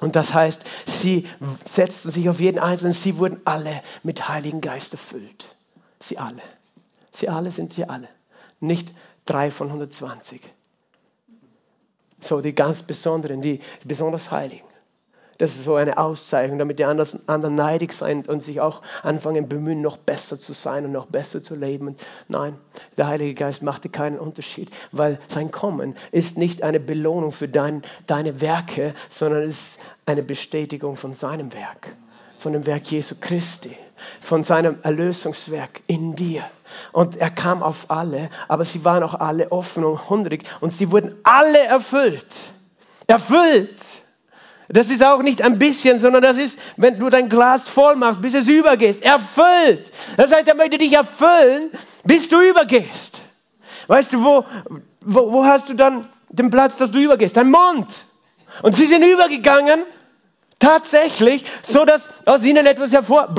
[0.00, 1.26] Und das heißt, sie
[1.64, 5.56] setzten sich auf jeden Einzelnen, sie wurden alle mit Heiligen Geist erfüllt.
[6.00, 6.42] Sie alle.
[7.10, 8.08] Sie alle sind sie alle.
[8.60, 8.90] Nicht
[9.24, 10.42] drei von 120.
[12.20, 14.66] So die ganz Besonderen, die besonders Heiligen.
[15.38, 19.82] Das ist so eine Auszeichnung, damit die anderen neidig sind und sich auch anfangen bemühen,
[19.82, 21.88] noch besser zu sein und noch besser zu leben.
[21.88, 22.56] Und nein,
[22.96, 27.82] der Heilige Geist machte keinen Unterschied, weil sein Kommen ist nicht eine Belohnung für dein,
[28.06, 31.94] deine Werke, sondern ist eine Bestätigung von seinem Werk,
[32.38, 33.76] von dem Werk Jesu Christi,
[34.20, 36.44] von seinem Erlösungswerk in dir.
[36.92, 40.90] Und er kam auf alle, aber sie waren auch alle offen und hungrig und sie
[40.90, 42.26] wurden alle erfüllt.
[43.06, 43.95] Erfüllt
[44.68, 48.22] das ist auch nicht ein bisschen, sondern das ist, wenn du dein Glas voll machst,
[48.22, 49.02] bis es übergehst.
[49.02, 49.92] Erfüllt.
[50.16, 51.70] Das heißt, er möchte dich erfüllen,
[52.04, 53.20] bis du übergehst.
[53.86, 54.44] Weißt du, wo,
[55.04, 57.36] wo, wo hast du dann den Platz, dass du übergehst?
[57.36, 58.06] Dein Mund.
[58.62, 59.82] Und sie sind übergegangen
[60.66, 63.38] Tatsächlich, so dass aus ihnen etwas hervor, auf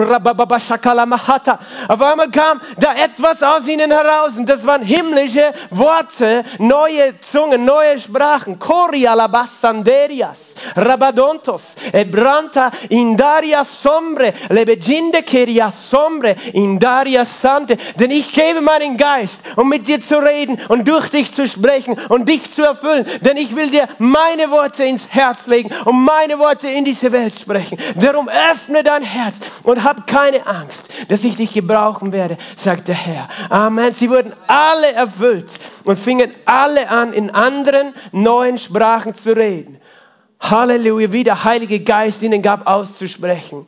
[2.02, 8.00] einmal kam da etwas aus ihnen heraus und das waren himmlische Worte, neue Zungen, neue
[8.00, 18.96] Sprachen, Korialabasanderias, Rabadontos, Ebranta, Indaria Sombre, Lebeginde Keria Sombre, Indaria Sante, denn ich gebe meinen
[18.96, 23.06] Geist, um mit dir zu reden und durch dich zu sprechen und dich zu erfüllen,
[23.20, 27.40] denn ich will dir meine Worte ins Herz legen und meine Worte in diese Welt
[27.40, 27.78] sprechen.
[27.96, 32.96] Darum öffne dein Herz und hab keine Angst, dass ich dich gebrauchen werde, sagt der
[32.96, 33.28] Herr.
[33.50, 33.94] Amen.
[33.94, 39.80] Sie wurden alle erfüllt und fingen alle an, in anderen neuen Sprachen zu reden.
[40.40, 43.68] Halleluja, wie der Heilige Geist ihnen gab, auszusprechen.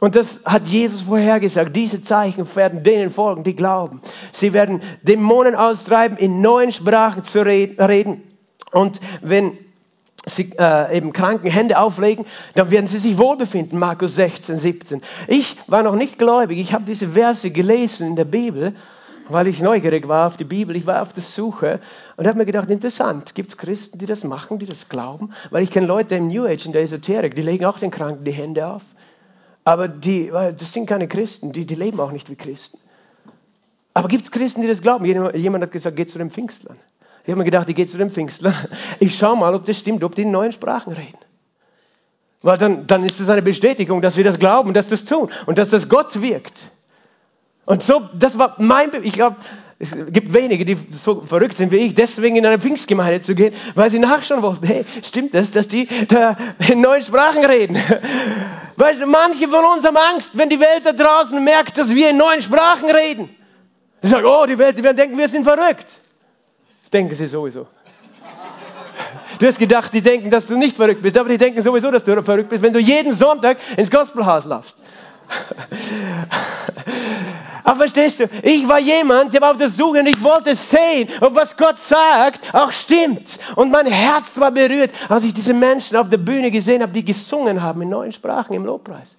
[0.00, 1.74] Und das hat Jesus vorhergesagt.
[1.74, 4.00] Diese Zeichen werden denen folgen, die glauben.
[4.32, 8.22] Sie werden Dämonen austreiben, in neuen Sprachen zu reden.
[8.72, 9.56] Und wenn
[10.26, 13.78] sie äh, eben kranken Hände auflegen, dann werden sie sich wohlbefinden.
[13.78, 15.02] Markus 16, 17.
[15.28, 16.58] Ich war noch nicht gläubig.
[16.58, 18.74] Ich habe diese Verse gelesen in der Bibel,
[19.28, 20.76] weil ich neugierig war auf die Bibel.
[20.76, 21.80] Ich war auf der Suche
[22.16, 25.32] und habe mir gedacht, interessant, gibt es Christen, die das machen, die das glauben?
[25.50, 28.24] Weil ich kenne Leute im New Age, in der Esoterik, die legen auch den Kranken
[28.24, 28.82] die Hände auf.
[29.64, 32.78] Aber die, das sind keine Christen, die, die leben auch nicht wie Christen.
[33.94, 35.04] Aber gibt es Christen, die das glauben?
[35.04, 36.76] Jemand hat gesagt, geht zu den Pfingstlern.
[37.24, 38.54] Ich habe mir gedacht, ich gehe zu den Pfingstlern.
[39.00, 41.18] Ich schaue mal, ob das stimmt, ob die in neuen Sprachen reden.
[42.42, 45.56] Weil dann, dann ist das eine Bestätigung, dass wir das glauben, dass das tun und
[45.56, 46.70] dass das Gott wirkt.
[47.64, 49.36] Und so, das war mein, Be ich glaube,
[49.78, 53.54] es gibt wenige, die so verrückt sind wie ich, deswegen in eine Pfingstgemeinde zu gehen,
[53.74, 56.36] weil sie nachschauen wollten, hey, stimmt das, dass die da
[56.68, 57.78] in neuen Sprachen reden?
[58.76, 62.18] Weil manche von uns haben Angst, wenn die Welt da draußen merkt, dass wir in
[62.18, 63.34] neuen Sprachen reden.
[64.02, 66.00] Sie sagen, oh, die Welt, die werden denken, wir sind verrückt.
[66.94, 67.66] Denken sie sowieso.
[69.40, 72.04] Du hast gedacht, die denken, dass du nicht verrückt bist, aber die denken sowieso, dass
[72.04, 74.78] du verrückt bist, wenn du jeden Sonntag ins Gospelhaus laufst.
[77.64, 81.08] Aber verstehst du, ich war jemand, der war auf der Suche und ich wollte sehen,
[81.20, 83.40] ob was Gott sagt auch stimmt.
[83.56, 87.04] Und mein Herz war berührt, als ich diese Menschen auf der Bühne gesehen habe, die
[87.04, 89.16] gesungen haben in neuen Sprachen im Lobpreis.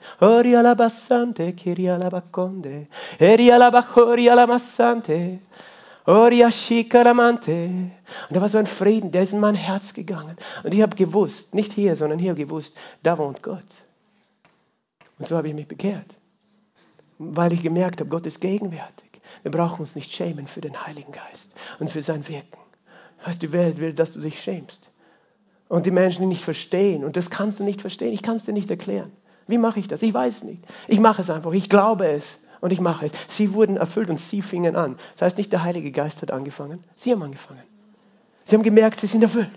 [6.06, 6.32] Und
[8.36, 10.38] da war so ein Frieden, der ist in mein Herz gegangen.
[10.64, 13.64] Und ich habe gewusst, nicht hier, sondern hier gewusst, da wohnt Gott.
[15.18, 16.16] Und so habe ich mich bekehrt
[17.18, 19.22] weil ich gemerkt habe, Gott ist gegenwärtig.
[19.44, 22.60] Wir brauchen uns nicht schämen für den Heiligen Geist und für sein Wirken.
[23.24, 24.90] Weißt, die Welt will, dass du dich schämst.
[25.68, 28.46] Und die Menschen, die nicht verstehen, und das kannst du nicht verstehen, ich kann es
[28.46, 29.12] dir nicht erklären.
[29.48, 30.02] Wie mache ich das?
[30.02, 30.64] Ich weiß nicht.
[30.88, 33.12] Ich mache es einfach, ich glaube es und ich mache es.
[33.28, 34.98] Sie wurden erfüllt und sie fingen an.
[35.14, 37.62] Das heißt nicht, der Heilige Geist hat angefangen, sie haben angefangen.
[38.44, 39.52] Sie haben gemerkt, sie sind erfüllt.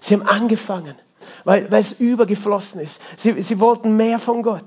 [0.00, 0.94] Sie haben angefangen,
[1.42, 3.00] weil, weil es übergeflossen ist.
[3.16, 4.66] Sie, sie wollten mehr von Gott.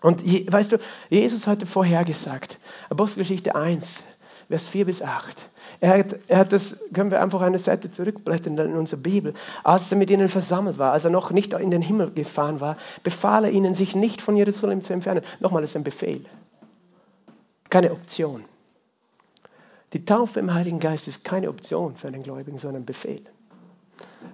[0.00, 2.58] Und weißt du, Jesus hatte vorhergesagt,
[2.90, 4.02] Apostelgeschichte 1,
[4.48, 5.48] Vers 4 bis 8.
[5.80, 9.34] Er hat, er hat das, können wir einfach eine Seite zurückblättern in unserer Bibel.
[9.64, 12.76] Als er mit ihnen versammelt war, als er noch nicht in den Himmel gefahren war,
[13.02, 15.22] befahl er ihnen, sich nicht von Jerusalem zu entfernen.
[15.40, 16.24] Nochmal, das ist ein Befehl.
[17.68, 18.44] Keine Option.
[19.92, 23.22] Die Taufe im Heiligen Geist ist keine Option für einen Gläubigen, sondern ein Befehl.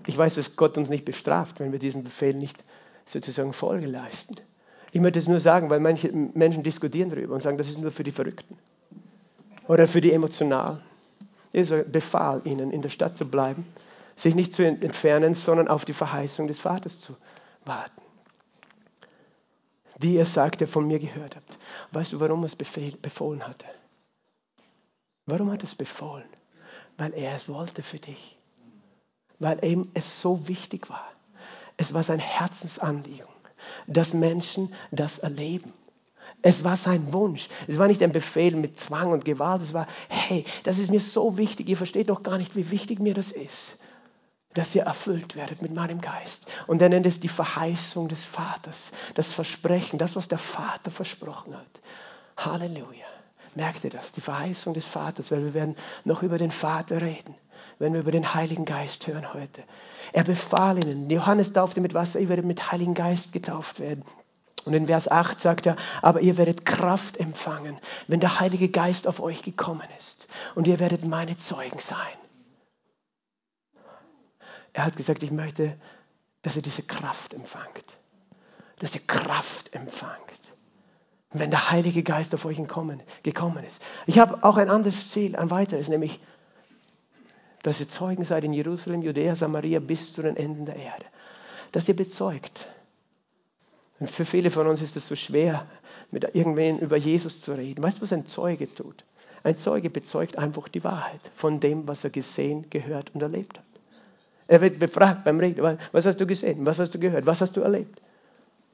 [0.07, 2.63] Ich weiß, dass Gott uns nicht bestraft, wenn wir diesem Befehl nicht
[3.07, 4.37] sozusagen Folge leisten.
[4.93, 7.91] Ich möchte es nur sagen, weil manche Menschen diskutieren darüber und sagen, das ist nur
[7.91, 8.57] für die Verrückten
[9.69, 10.81] oder für die Emotionalen.
[11.53, 13.67] Jesus befahl ihnen, in der Stadt zu bleiben,
[14.17, 17.17] sich nicht zu entfernen, sondern auf die Verheißung des Vaters zu
[17.65, 18.03] warten,
[19.99, 21.57] die er sagte, von mir gehört habt.
[21.93, 23.67] Weißt du, warum er es befohlen hatte?
[25.27, 26.29] Warum hat er es befohlen?
[26.97, 28.37] Weil er es wollte für dich.
[29.39, 31.13] Weil ihm es so wichtig war.
[31.77, 33.29] Es war sein Herzensanliegen
[33.87, 35.73] dass Menschen das erleben.
[36.43, 37.49] Es war sein Wunsch.
[37.67, 39.63] Es war nicht ein Befehl mit Zwang und Gewalt.
[39.63, 41.69] Es war, hey, das ist mir so wichtig.
[41.69, 43.79] Ihr versteht noch gar nicht, wie wichtig mir das ist,
[44.55, 46.47] dass ihr erfüllt werdet mit meinem Geist.
[46.67, 51.57] Und er nennt es die Verheißung des Vaters, das Versprechen, das, was der Vater versprochen
[51.57, 51.81] hat.
[52.37, 53.07] Halleluja.
[53.55, 54.13] Merkt ihr das?
[54.13, 55.75] Die Verheißung des Vaters, weil wir werden
[56.05, 57.35] noch über den Vater reden,
[57.81, 59.65] wenn wir über den Heiligen Geist hören heute.
[60.13, 64.05] Er befahl ihnen, Johannes taufte mit Wasser, ihr werdet mit Heiligen Geist getauft werden.
[64.69, 69.09] Und in Vers 8 sagt er, aber ihr werdet Kraft empfangen, wenn der Heilige Geist
[69.09, 70.29] auf euch gekommen ist.
[70.55, 71.97] Und ihr werdet meine Zeugen sein.
[74.75, 75.75] Er hat gesagt, ich möchte,
[76.43, 77.99] dass ihr diese Kraft empfangt.
[78.79, 80.19] Dass ihr Kraft empfangt.
[81.31, 83.81] Wenn der Heilige Geist auf euch gekommen, gekommen ist.
[84.05, 86.21] Ich habe auch ein anderes Ziel, ein weiteres, nämlich
[87.63, 91.07] dass ihr Zeugen seid in Jerusalem, Judäa, Samaria bis zu den Enden der Erde.
[91.73, 92.69] Dass ihr bezeugt.
[94.01, 95.67] Und für viele von uns ist es so schwer,
[96.11, 97.83] mit irgendwen über Jesus zu reden.
[97.83, 99.05] Weißt du, was ein Zeuge tut?
[99.43, 103.65] Ein Zeuge bezeugt einfach die Wahrheit von dem, was er gesehen, gehört und erlebt hat.
[104.47, 107.57] Er wird befragt beim Reden, was hast du gesehen, was hast du gehört, was hast
[107.57, 108.01] du erlebt?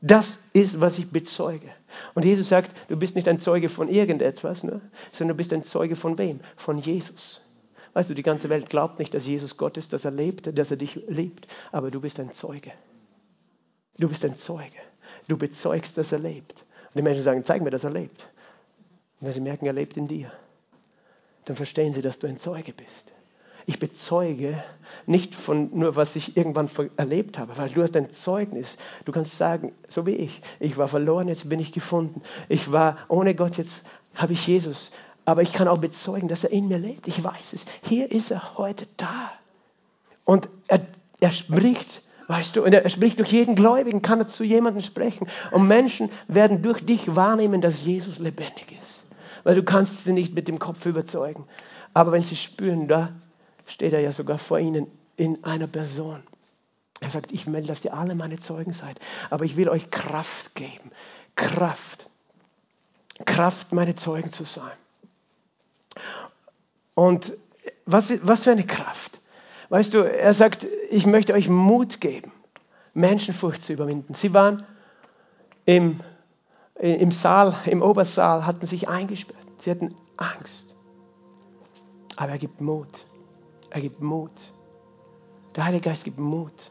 [0.01, 1.69] Das ist, was ich bezeuge.
[2.15, 4.81] Und Jesus sagt, du bist nicht ein Zeuge von irgendetwas, ne?
[5.13, 6.41] sondern du bist ein Zeuge von wem?
[6.57, 7.41] Von Jesus.
[7.95, 10.71] Weißt du, die ganze Welt glaubt nicht, dass Jesus Gott ist, dass er lebt, dass
[10.71, 11.47] er dich liebt.
[11.73, 12.73] Aber du bist ein Zeuge.
[13.97, 14.77] Du bist ein Zeuge.
[15.29, 16.53] Du bezeugst, dass er lebt.
[16.53, 18.23] Und die Menschen sagen, zeig mir, dass er lebt.
[19.21, 20.31] Und wenn sie merken, er lebt in dir,
[21.45, 23.13] dann verstehen sie, dass du ein Zeuge bist.
[23.67, 24.63] Ich bezeuge
[25.07, 28.77] nicht von nur, was ich irgendwann erlebt habe, weil du hast ein Zeugnis.
[29.07, 32.21] Du kannst sagen, so wie ich, ich war verloren, jetzt bin ich gefunden.
[32.49, 34.93] Ich war ohne Gott, jetzt habe ich Jesus.
[35.25, 37.09] Aber ich kann auch bezeugen, dass er in mir lebt.
[37.09, 37.65] Ich weiß es.
[37.83, 39.33] Hier ist er heute da.
[40.25, 40.87] Und er,
[41.21, 45.27] er spricht, weißt du, und er spricht durch jeden Gläubigen, kann er zu jemandem sprechen.
[45.51, 49.05] Und Menschen werden durch dich wahrnehmen, dass Jesus lebendig ist.
[49.43, 51.47] Weil du kannst sie nicht mit dem Kopf überzeugen.
[51.93, 53.13] Aber wenn sie spüren, da
[53.67, 56.23] steht er ja sogar vor ihnen in einer Person.
[57.01, 58.99] Er sagt, ich melde, dass ihr alle meine Zeugen seid.
[59.31, 60.91] Aber ich will euch Kraft geben.
[61.37, 62.09] Kraft.
[63.27, 64.73] Kraft, meine Zeugen zu sein.
[66.95, 67.33] Und
[67.87, 69.14] was, was für eine Kraft.
[69.75, 72.31] Weißt du, er sagt, ich möchte euch Mut geben,
[72.93, 74.15] Menschenfurcht zu überwinden.
[74.15, 74.63] Sie waren
[75.65, 75.99] im,
[76.77, 79.45] im Saal, im Obersaal, hatten sich eingesperrt.
[79.59, 80.73] Sie hatten Angst.
[82.15, 83.05] Aber er gibt Mut.
[83.71, 84.53] Er gibt Mut.
[85.57, 86.71] Der Heilige Geist gibt Mut.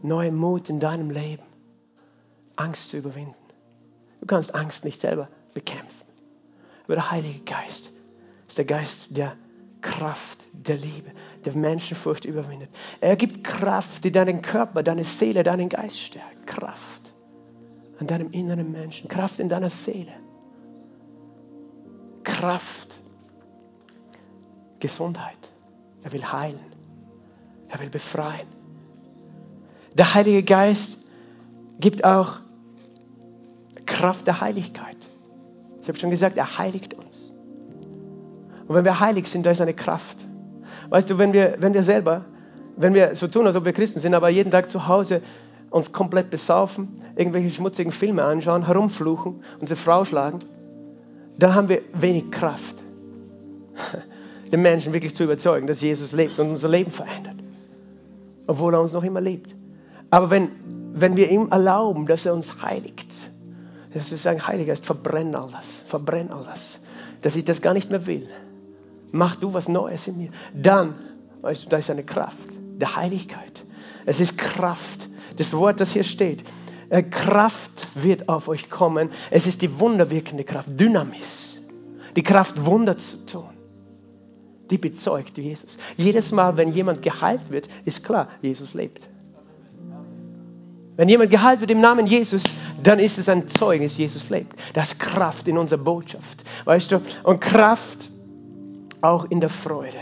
[0.00, 1.42] Neuen Mut in deinem Leben.
[2.56, 3.34] Angst zu überwinden.
[4.22, 6.06] Du kannst Angst nicht selber bekämpfen.
[6.84, 7.90] Aber der Heilige Geist
[8.48, 9.36] ist der Geist der
[9.82, 11.10] Kraft, der Liebe,
[11.44, 12.70] der Menschenfurcht überwindet.
[13.00, 16.46] Er gibt Kraft, die deinen Körper, deine Seele, deinen Geist stärkt.
[16.46, 17.12] Kraft
[17.98, 20.12] an deinem inneren Menschen, Kraft in deiner Seele.
[22.22, 22.98] Kraft,
[24.80, 25.52] Gesundheit.
[26.02, 26.74] Er will heilen.
[27.68, 28.48] Er will befreien.
[29.94, 30.98] Der Heilige Geist
[31.78, 32.38] gibt auch
[33.86, 34.96] Kraft der Heiligkeit.
[35.80, 37.32] Ich habe schon gesagt, er heiligt uns.
[38.66, 40.23] Und wenn wir heilig sind, da ist eine Kraft.
[40.94, 42.24] Weißt du, wenn wir, wenn wir selber,
[42.76, 45.22] wenn wir so tun, als ob wir Christen sind, aber jeden Tag zu Hause
[45.70, 50.38] uns komplett besaufen, irgendwelche schmutzigen Filme anschauen, herumfluchen, unsere Frau schlagen,
[51.36, 52.76] dann haben wir wenig Kraft,
[54.52, 57.38] den Menschen wirklich zu überzeugen, dass Jesus lebt und unser Leben verändert.
[58.46, 59.52] Obwohl er uns noch immer liebt.
[60.10, 60.48] Aber wenn,
[60.92, 63.12] wenn wir ihm erlauben, dass er uns heiligt,
[63.92, 66.78] dass wir sagen, Heiliger Geist, verbrenn all das, verbrenn all das,
[67.22, 68.28] dass ich das gar nicht mehr will.
[69.14, 70.30] Mach du was Neues in mir.
[70.52, 70.96] Dann,
[71.42, 72.48] weißt du, da ist eine Kraft
[72.80, 73.64] der Heiligkeit.
[74.06, 75.08] Es ist Kraft.
[75.36, 76.42] Das Wort, das hier steht.
[76.88, 79.10] Äh, Kraft wird auf euch kommen.
[79.30, 81.60] Es ist die wunderwirkende Kraft, Dynamis.
[82.16, 83.50] Die Kraft, Wunder zu tun.
[84.70, 85.76] Die bezeugt Jesus.
[85.96, 89.06] Jedes Mal, wenn jemand geheilt wird, ist klar, Jesus lebt.
[90.96, 92.42] Wenn jemand geheilt wird im Namen Jesus,
[92.82, 94.58] dann ist es ein Zeugnis, Jesus lebt.
[94.72, 96.42] Das ist Kraft in unserer Botschaft.
[96.64, 97.00] Weißt du?
[97.22, 98.10] Und Kraft
[99.04, 99.98] auch in der Freude.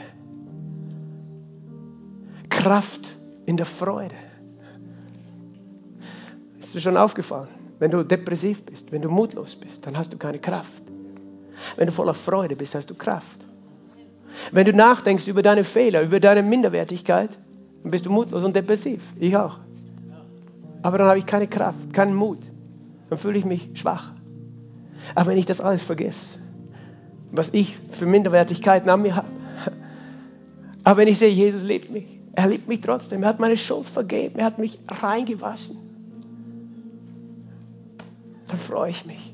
[2.48, 4.14] Kraft in der Freude.
[6.58, 7.48] Ist dir schon aufgefallen?
[7.80, 10.82] Wenn du depressiv bist, wenn du mutlos bist, dann hast du keine Kraft.
[11.76, 13.44] Wenn du voller Freude bist, hast du Kraft.
[14.52, 17.36] Wenn du nachdenkst über deine Fehler, über deine Minderwertigkeit,
[17.82, 19.00] dann bist du mutlos und depressiv.
[19.18, 19.58] Ich auch.
[20.82, 22.38] Aber dann habe ich keine Kraft, keinen Mut.
[23.10, 24.12] Dann fühle ich mich schwach.
[25.16, 26.38] Aber wenn ich das alles vergesse,
[27.32, 29.28] was ich für Minderwertigkeiten an mir habe,
[30.84, 33.88] aber wenn ich sehe, Jesus liebt mich, er liebt mich trotzdem, er hat meine Schuld
[33.88, 35.76] vergeben, er hat mich reingewaschen,
[38.48, 39.32] dann freue ich mich.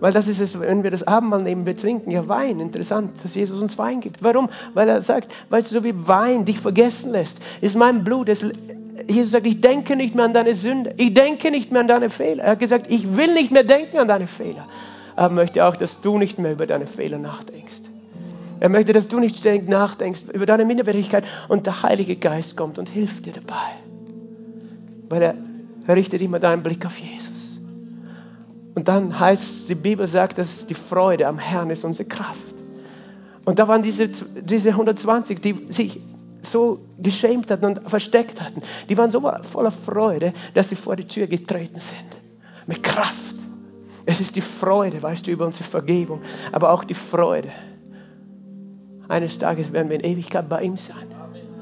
[0.00, 2.60] Weil das ist es, wenn wir das Abendmahl nehmen, wir trinken ja Wein.
[2.60, 4.22] Interessant, dass Jesus uns Wein gibt.
[4.22, 4.48] Warum?
[4.74, 8.28] Weil er sagt, weißt du, so wie Wein dich vergessen lässt, ist mein Blut.
[8.28, 8.44] Es,
[9.08, 10.94] Jesus sagt, ich denke nicht mehr an deine Sünde.
[10.98, 12.44] Ich denke nicht mehr an deine Fehler.
[12.44, 14.68] Er hat gesagt, ich will nicht mehr denken an deine Fehler.
[15.18, 17.82] Aber möchte auch, dass du nicht mehr über deine Fehler nachdenkst.
[18.60, 22.78] Er möchte, dass du nicht ständig nachdenkst über deine Minderwertigkeit und der Heilige Geist kommt
[22.78, 23.66] und hilft dir dabei.
[25.08, 25.34] Weil er,
[25.88, 27.58] er richtet immer deinen Blick auf Jesus.
[28.76, 32.54] Und dann heißt die Bibel sagt, dass die Freude am Herrn ist unsere Kraft.
[33.44, 36.00] Und da waren diese, diese 120, die sich
[36.42, 38.62] so geschämt hatten und versteckt hatten.
[38.88, 42.20] Die waren so voller Freude, dass sie vor die Tür getreten sind.
[42.68, 43.37] Mit Kraft.
[44.08, 47.52] Es ist die Freude, weißt du, über unsere Vergebung, aber auch die Freude.
[49.06, 51.14] Eines Tages werden wir in Ewigkeit bei ihm sein.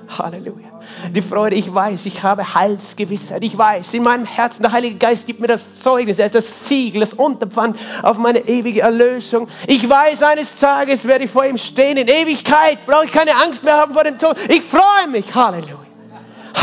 [0.09, 0.68] Halleluja.
[1.11, 3.42] Die Freude, ich weiß, ich habe Heilsgewissheit.
[3.42, 6.68] Ich weiß, in meinem Herzen, der Heilige Geist gibt mir das Zeugnis, er ist das
[6.68, 9.49] Siegel, das Unterpfand auf meine ewige Erlösung.
[9.66, 11.97] Ich weiß, eines Tages werde ich vor ihm stehen.
[11.97, 14.36] In Ewigkeit brauche ich keine Angst mehr haben vor dem Tod.
[14.49, 15.34] Ich freue mich.
[15.34, 15.78] Halleluja.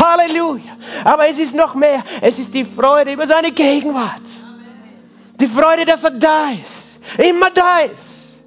[0.02, 0.78] Halleluja.
[1.04, 2.02] Aber es ist noch mehr.
[2.22, 4.43] Es ist die Freude über seine Gegenwart.
[5.40, 7.00] Die Freude, dass er da ist.
[7.18, 8.40] Immer da ist.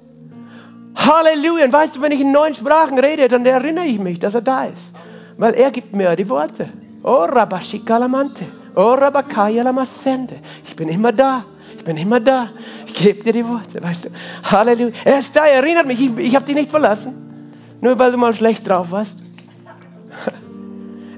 [0.96, 1.64] Halleluja.
[1.66, 4.40] Und weißt du, wenn ich in neuen Sprachen rede, dann erinnere ich mich, dass er
[4.40, 4.92] da ist.
[5.36, 6.68] Weil er gibt mir die Worte.
[7.02, 8.44] Oh, Rabashikalamante.
[8.74, 10.36] Oh, Rabakayalamasende.
[10.66, 11.44] Ich bin immer da.
[11.76, 12.50] Ich bin immer da.
[12.86, 14.08] Ich gebe dir die Worte, weißt du.
[14.50, 14.92] Halleluja.
[15.04, 16.00] Er ist da, er erinnert mich.
[16.00, 17.52] Ich, ich habe dich nicht verlassen.
[17.80, 19.22] Nur weil du mal schlecht drauf warst.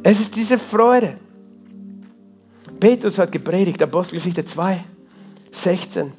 [0.02, 1.18] Es ist diese Freude.
[2.80, 4.82] Petrus hat gepredigt, Apostelgeschichte 2,
[5.50, 6.12] 16.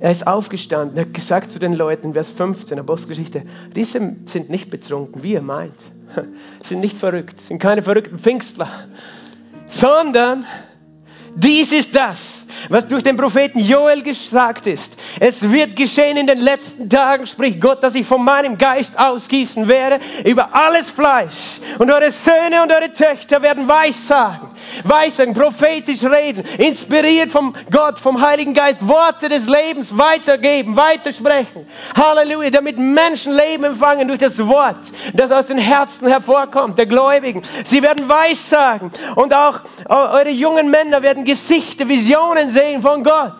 [0.00, 3.44] Er ist aufgestanden, er hat gesagt zu den Leuten, Vers 15, Apostelgeschichte,
[3.76, 5.74] diese sind nicht betrunken, wie ihr meint.
[6.62, 8.68] sind nicht verrückt, sind keine verrückten Pfingstler,
[9.66, 10.46] sondern
[11.36, 14.96] dies ist das, was durch den Propheten Joel gesagt ist.
[15.18, 19.66] Es wird geschehen in den letzten Tagen, spricht Gott, dass ich von meinem Geist ausgießen
[19.66, 21.60] werde über alles Fleisch.
[21.78, 24.50] Und eure Söhne und eure Töchter werden Weissagen,
[24.84, 31.66] Weissagen, prophetisch reden, inspiriert vom Gott, vom Heiligen Geist, Worte des Lebens weitergeben, weitersprechen.
[31.96, 34.78] Halleluja, damit Menschen Leben empfangen durch das Wort,
[35.14, 37.42] das aus den Herzen hervorkommt, der Gläubigen.
[37.64, 43.34] Sie werden Weissagen und auch eure jungen Männer werden Gesichter, Visionen sehen von Gott.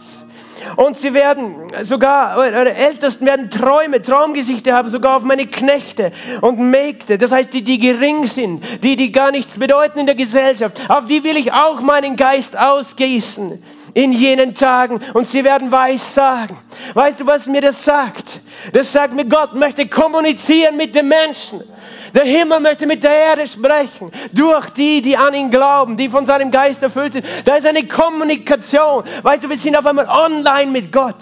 [0.76, 6.58] Und sie werden sogar, eure Ältesten werden Träume, Traumgesichter haben, sogar auf meine Knechte und
[6.58, 7.18] Mägde.
[7.18, 10.80] Das heißt, die, die gering sind, die, die gar nichts bedeuten in der Gesellschaft.
[10.88, 13.62] Auf die will ich auch meinen Geist ausgießen
[13.94, 16.56] in jenen Tagen und sie werden weiß sagen.
[16.94, 18.40] Weißt du, was mir das sagt?
[18.72, 21.62] Das sagt mir, Gott möchte kommunizieren mit den Menschen.
[22.14, 24.10] Der Himmel möchte mit der Erde sprechen.
[24.32, 27.26] Durch die, die an ihn glauben, die von seinem Geist erfüllt sind.
[27.44, 29.04] Da ist eine Kommunikation.
[29.22, 31.16] Weißt du, wir sind auf einmal online mit Gott.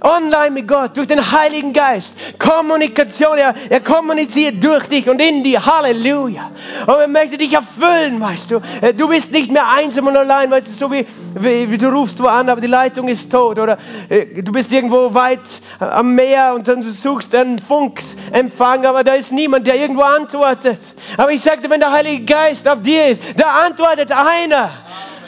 [0.00, 2.16] Online mit Gott, durch den Heiligen Geist.
[2.38, 5.64] Kommunikation, er, er kommuniziert durch dich und in dir.
[5.64, 6.50] Halleluja.
[6.86, 8.60] Und er möchte dich erfüllen, weißt du.
[8.82, 11.88] Äh, du bist nicht mehr einsam und allein, weißt du, so wie, wie, wie du
[11.88, 13.58] rufst wo an, aber die Leitung ist tot.
[13.58, 13.78] Oder
[14.08, 15.40] äh, du bist irgendwo weit
[15.78, 20.78] am Meer und dann suchst einen Funksempfang, aber da ist niemand, der irgendwo antwortet.
[21.16, 24.70] Aber ich sagte, wenn der Heilige Geist auf dir ist, da antwortet einer.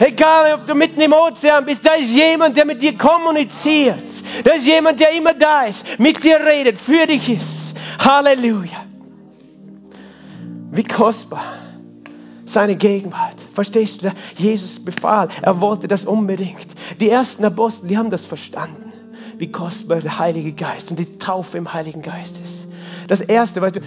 [0.01, 4.05] Egal, ob du mitten im Ozean bist, da ist jemand, der mit dir kommuniziert.
[4.45, 7.76] Da ist jemand, der immer da ist, mit dir redet, für dich ist.
[7.99, 8.84] Halleluja.
[10.70, 11.45] Wie kostbar
[12.45, 13.36] seine Gegenwart.
[13.53, 14.12] Verstehst du?
[14.36, 16.66] Jesus befahl, er wollte das unbedingt.
[17.01, 18.93] Die ersten Apostel, die haben das verstanden,
[19.36, 22.68] wie kostbar der Heilige Geist und die Taufe im Heiligen Geist ist.
[23.07, 23.80] Das erste, weißt du,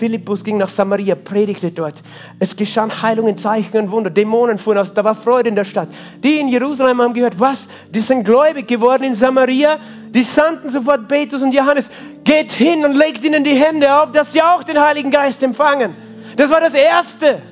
[0.00, 2.02] Philippus ging nach Samaria, predigte dort.
[2.38, 4.08] Es geschahen Heilungen, Zeichen und Wunder.
[4.08, 4.94] Dämonen fuhren aus.
[4.94, 5.90] Da war Freude in der Stadt.
[6.24, 7.68] Die in Jerusalem haben gehört, was?
[7.90, 9.76] Die sind gläubig geworden in Samaria.
[10.08, 11.90] Die sandten sofort Petrus und Johannes.
[12.24, 15.94] Geht hin und legt ihnen die Hände auf, dass sie auch den Heiligen Geist empfangen.
[16.36, 17.42] Das war das Erste.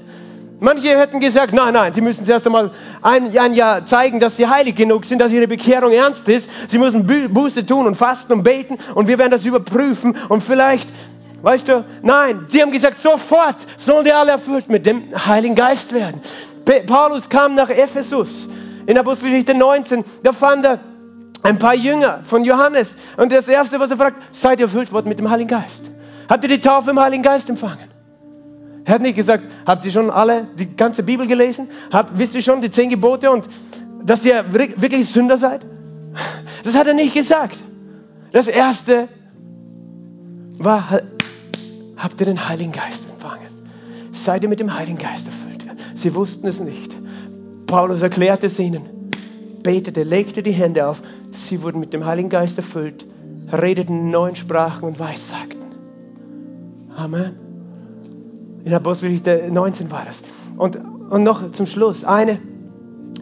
[0.60, 4.48] Manche hätten gesagt, nein, nein, sie müssen zuerst einmal ein, ein Jahr zeigen, dass sie
[4.48, 6.50] heilig genug sind, dass ihre Bekehrung ernst ist.
[6.68, 10.88] Sie müssen Buße tun und fasten und beten und wir werden das überprüfen und vielleicht
[11.42, 11.84] Weißt du?
[12.02, 16.20] Nein, sie haben gesagt, sofort sollen die alle erfüllt mit dem Heiligen Geist werden.
[16.86, 18.48] Paulus kam nach Ephesus
[18.86, 20.80] in Apostelgeschichte 19, da fand er
[21.42, 25.08] ein paar Jünger von Johannes und das erste, was er fragt, seid ihr erfüllt worden
[25.08, 25.90] mit dem Heiligen Geist?
[26.28, 27.88] Habt ihr die Taufe im Heiligen Geist empfangen?
[28.84, 31.68] Er hat nicht gesagt, habt ihr schon alle die ganze Bibel gelesen?
[31.92, 33.46] Habt, wisst ihr schon die zehn Gebote und
[34.02, 35.60] dass ihr wirklich Sünder seid?
[36.64, 37.58] Das hat er nicht gesagt.
[38.32, 39.08] Das erste
[40.58, 41.00] war,
[41.98, 43.48] habt ihr den Heiligen Geist empfangen.
[44.12, 45.64] Seid ihr mit dem Heiligen Geist erfüllt.
[45.94, 46.94] Sie wussten es nicht.
[47.66, 48.82] Paulus erklärte es ihnen,
[49.62, 51.02] betete, legte die Hände auf.
[51.32, 53.04] Sie wurden mit dem Heiligen Geist erfüllt,
[53.52, 55.58] redeten in neuen Sprachen und weissagten.
[56.96, 57.36] Amen.
[58.64, 60.22] In Apostelgeschichte 19 war das.
[60.56, 62.38] Und, und noch zum Schluss eine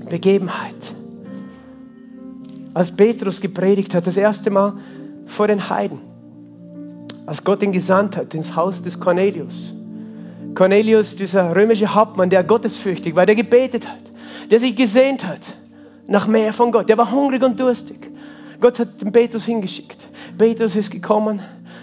[0.09, 0.95] Begebenheit.
[2.75, 4.75] Als Petrus gepredigt hat, das erste Mal
[5.27, 6.01] vor den Heiden,
[7.27, 9.75] als Gott ihn gesandt hat ins Haus des Cornelius.
[10.55, 14.11] Cornelius, dieser römische Hauptmann, der gottesfürchtig war, der gebetet hat,
[14.51, 15.41] der sich gesehnt hat
[16.07, 16.89] nach mehr von Gott.
[16.89, 18.11] Der war hungrig und durstig.
[18.61, 20.07] Gott hat den Petrus hingeschickt.
[20.39, 21.41] Petrus ist gekommen,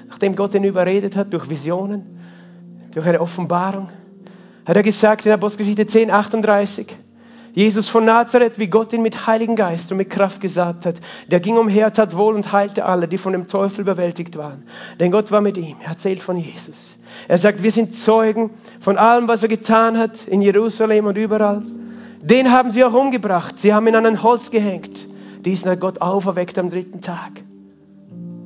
[0.07, 2.19] nachdem Gott ihn überredet hat, durch Visionen,
[2.91, 3.89] durch eine Offenbarung.
[4.65, 6.95] Hat er gesagt in Apostelgeschichte 10, 38,
[7.53, 10.95] Jesus von Nazareth, wie Gott ihn mit Heiligen Geist und mit Kraft gesagt hat,
[11.27, 14.63] der ging umher, tat wohl und heilte alle, die von dem Teufel überwältigt waren.
[14.99, 15.77] Denn Gott war mit ihm.
[15.83, 16.95] Er erzählt von Jesus.
[17.27, 18.49] Er sagt, wir sind Zeugen
[18.81, 21.61] von allem, was er getan hat in Jerusalem und überall.
[22.21, 23.59] Den haben sie auch umgebracht.
[23.59, 25.07] Sie haben ihn an ein Holz gehängt.
[25.45, 27.43] Diesen hat Gott auferweckt am dritten Tag.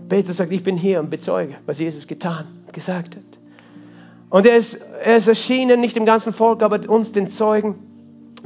[0.10, 3.24] Peter sagt, ich bin hier und bezeuge, was Jesus getan und gesagt hat.
[4.30, 7.76] Und er ist, er ist erschienen, nicht dem ganzen Volk, aber uns, den Zeugen.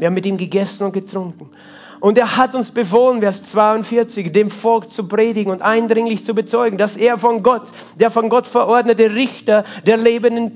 [0.02, 1.52] Wir haben mit ihm gegessen und getrunken.
[2.00, 6.80] Und er hat uns befohlen, Vers 42, dem Volk zu predigen und eindringlich zu bezeugen,
[6.80, 10.54] dass er von Gott, der von Gott verordnete Richter der Lebenden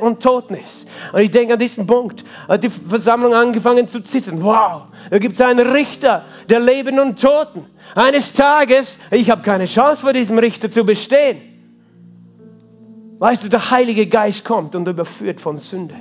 [0.00, 0.86] und Toten ist.
[1.14, 4.42] Und ich denke an diesen Punkt, hat die Versammlung angefangen zu zittern.
[4.42, 7.64] Wow, da gibt es einen Richter der Lebenden und Toten.
[7.94, 11.38] Eines Tages, ich habe keine Chance vor diesem Richter zu bestehen.
[13.18, 15.94] Weißt du, der Heilige Geist kommt und überführt von Sünde.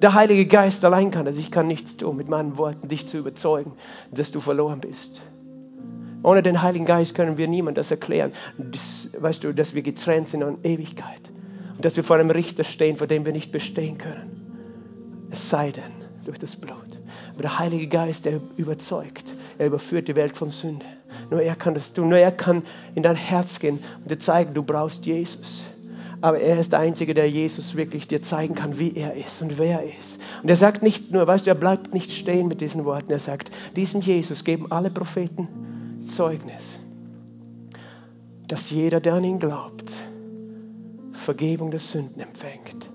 [0.00, 1.36] Der Heilige Geist allein kann das.
[1.36, 3.72] Ich kann nichts tun mit meinen Worten, dich zu überzeugen,
[4.12, 5.20] dass du verloren bist.
[6.22, 8.32] Ohne den Heiligen Geist können wir niemand das erklären.
[8.58, 11.30] Das, weißt du, dass wir getrennt sind an Ewigkeit.
[11.78, 15.28] und dass wir vor einem Richter stehen, vor dem wir nicht bestehen können.
[15.30, 15.92] Es sei denn
[16.24, 16.76] durch das Blut.
[17.32, 20.84] Aber der Heilige Geist, der überzeugt, er überführt die Welt von Sünde.
[21.30, 22.62] Nur er kann das tun, nur er kann
[22.96, 25.66] in dein Herz gehen und dir zeigen, du brauchst Jesus.
[26.20, 29.58] Aber er ist der Einzige, der Jesus wirklich dir zeigen kann, wie er ist und
[29.58, 30.20] wer er ist.
[30.42, 33.12] Und er sagt nicht nur, weißt du, er bleibt nicht stehen mit diesen Worten.
[33.12, 35.48] Er sagt, diesem Jesus geben alle Propheten
[36.04, 36.80] Zeugnis,
[38.48, 39.92] dass jeder, der an ihn glaubt,
[41.12, 42.90] Vergebung der Sünden empfängt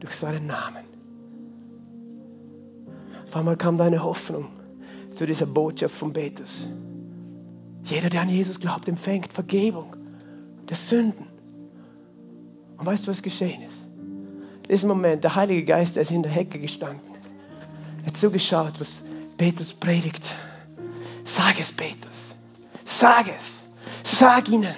[0.00, 0.84] durch seinen Namen.
[3.26, 4.48] Auf einmal kam deine Hoffnung
[5.14, 6.68] zu dieser Botschaft von Petrus.
[7.84, 9.96] Jeder, der an Jesus glaubt, empfängt Vergebung
[10.68, 11.31] der Sünden.
[12.82, 13.86] Und weißt du, was geschehen ist?
[14.64, 17.14] In diesem Moment, der Heilige Geist, ist in der Hecke gestanden.
[18.00, 19.04] Er hat zugeschaut, was
[19.36, 20.34] Petrus predigt.
[21.22, 22.34] Sag es, Petrus.
[22.82, 23.62] Sag es.
[24.02, 24.74] Sag ihnen,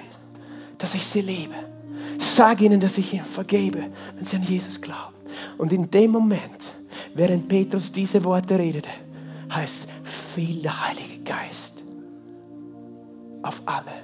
[0.77, 1.55] dass ich sie liebe.
[2.19, 5.15] Sag ihnen, dass ich ihnen vergebe, wenn sie an Jesus glauben.
[5.57, 6.75] Und in dem Moment,
[7.15, 8.91] während Petrus diese Worte redete,
[9.51, 9.89] heißt,
[10.35, 11.83] fiel der Heilige Geist
[13.41, 13.95] auf alle,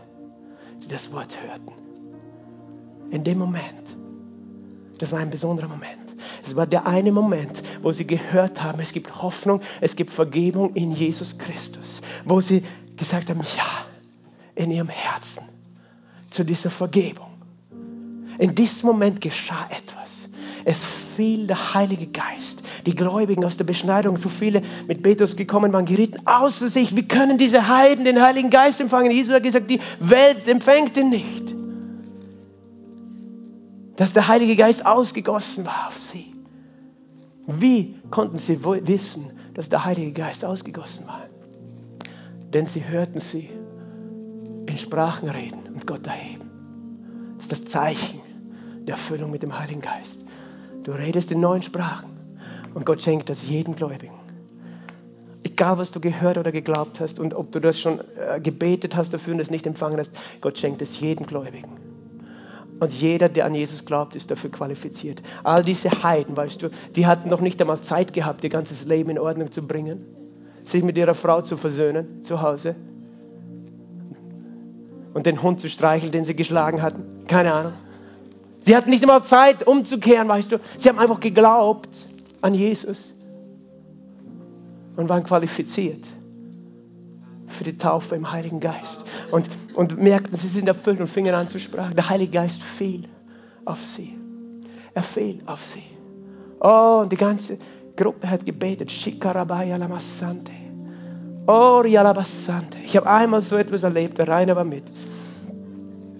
[0.82, 1.89] die das Wort hörten.
[3.11, 3.96] In dem Moment,
[4.98, 5.98] das war ein besonderer Moment.
[6.44, 10.74] Es war der eine Moment, wo sie gehört haben, es gibt Hoffnung, es gibt Vergebung
[10.74, 12.00] in Jesus Christus.
[12.24, 12.62] Wo sie
[12.96, 13.84] gesagt haben, ja,
[14.54, 15.44] in ihrem Herzen
[16.30, 17.28] zu dieser Vergebung.
[18.38, 20.28] In diesem Moment geschah etwas.
[20.64, 22.62] Es fiel der Heilige Geist.
[22.86, 26.96] Die Gläubigen aus der Beschneidung, so viele mit Petrus gekommen waren, gerieten außer sich.
[26.96, 29.11] Wie können diese Heiden den Heiligen Geist empfangen?
[29.11, 31.49] Jesus hat gesagt, die Welt empfängt ihn nicht.
[34.01, 36.32] Dass der Heilige Geist ausgegossen war auf sie.
[37.46, 41.24] Wie konnten sie wissen, dass der Heilige Geist ausgegossen war?
[42.55, 43.51] Denn sie hörten sie
[44.64, 47.34] in Sprachen reden und Gott erheben.
[47.34, 48.20] Das ist das Zeichen
[48.86, 50.24] der Erfüllung mit dem Heiligen Geist.
[50.82, 52.12] Du redest in neuen Sprachen
[52.72, 54.18] und Gott schenkt das jedem Gläubigen.
[55.42, 59.12] Egal, was du gehört oder geglaubt hast und ob du das schon äh, gebetet hast
[59.12, 61.79] dafür und es nicht empfangen hast, Gott schenkt es jedem Gläubigen.
[62.80, 65.20] Und jeder, der an Jesus glaubt, ist dafür qualifiziert.
[65.44, 69.10] All diese Heiden, weißt du, die hatten noch nicht einmal Zeit gehabt, ihr ganzes Leben
[69.10, 70.06] in Ordnung zu bringen,
[70.64, 72.74] sich mit ihrer Frau zu versöhnen zu Hause
[75.12, 77.26] und den Hund zu streicheln, den sie geschlagen hatten.
[77.26, 77.72] Keine Ahnung.
[78.60, 80.58] Sie hatten nicht einmal Zeit umzukehren, weißt du.
[80.76, 82.06] Sie haben einfach geglaubt
[82.40, 83.14] an Jesus
[84.96, 86.04] und waren qualifiziert
[87.48, 89.04] für die Taufe im Heiligen Geist.
[89.30, 89.48] Und,
[89.80, 91.96] und merkten, sie sind erfüllt und fingen an zu sprechen.
[91.96, 93.04] Der Heilige Geist fiel
[93.64, 94.14] auf sie.
[94.92, 95.82] Er fiel auf sie.
[96.60, 97.58] Oh, und die ganze
[97.96, 98.92] Gruppe hat gebetet.
[98.92, 99.78] Shikarabaya.
[101.46, 102.76] Oh, rialabassante.
[102.84, 104.84] Ich habe einmal so etwas erlebt, der Rainer war mit.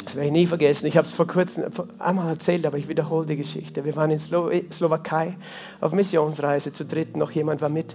[0.07, 0.87] Das werde ich nie vergessen.
[0.87, 1.65] Ich habe es vor kurzem
[1.99, 3.85] einmal erzählt, aber ich wiederhole die Geschichte.
[3.85, 5.37] Wir waren in Slo Slowakei
[5.83, 6.73] auf Missionsreise.
[6.73, 7.95] Zu dritt noch jemand war mit.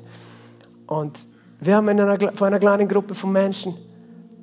[0.86, 1.26] Und
[1.60, 3.74] wir haben in einer, vor einer kleinen Gruppe von Menschen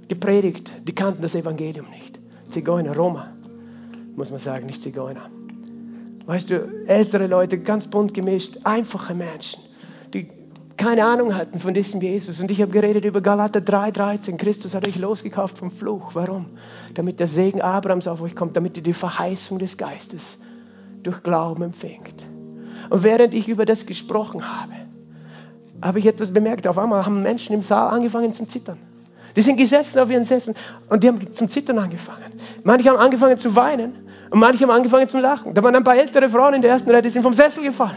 [0.09, 0.73] gepredigt.
[0.87, 2.21] Die kannten das Evangelium nicht.
[2.49, 3.33] Zigeuner, Roma,
[4.15, 5.31] muss man sagen, nicht Zigeuner.
[6.27, 9.61] Weißt du, ältere Leute, ganz bunt gemischt, einfache Menschen,
[10.15, 10.29] die
[10.77, 12.41] keine Ahnung hatten von diesem Jesus.
[12.41, 14.37] Und ich habe geredet über Galater 3,13.
[14.37, 16.15] Christus hat euch losgekauft vom Fluch.
[16.15, 16.47] Warum?
[16.95, 20.39] Damit der Segen Abrahams auf euch kommt, damit ihr die Verheißung des Geistes
[21.03, 22.27] durch Glauben empfängt.
[22.91, 24.73] Und während ich über das gesprochen habe,
[25.81, 26.67] habe ich etwas bemerkt.
[26.67, 28.79] Auf einmal haben Menschen im Saal angefangen zum Zittern.
[29.35, 30.57] Die sind gesessen auf ihren Sesseln
[30.89, 32.33] und die haben zum Zittern angefangen.
[32.65, 35.55] Manche haben angefangen zu weinen und manche haben angefangen zu lachen.
[35.55, 37.97] Da waren ein paar ältere Frauen in der ersten Reihe, die sind vom Sessel gefallen.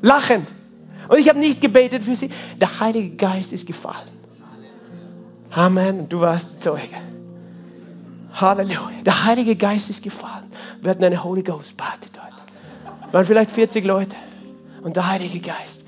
[0.00, 0.48] Lachend.
[1.08, 2.30] Und ich habe nicht gebetet für sie.
[2.60, 4.08] Der Heilige Geist ist gefallen.
[5.50, 6.08] Amen.
[6.08, 6.96] Du warst Zeuge.
[8.32, 9.02] Halleluja.
[9.04, 10.44] Der Heilige Geist ist gefallen.
[10.80, 13.12] Wir hatten eine Holy Ghost Party dort.
[13.12, 14.16] Waren vielleicht 40 Leute.
[14.82, 15.84] Und der Heilige Geist.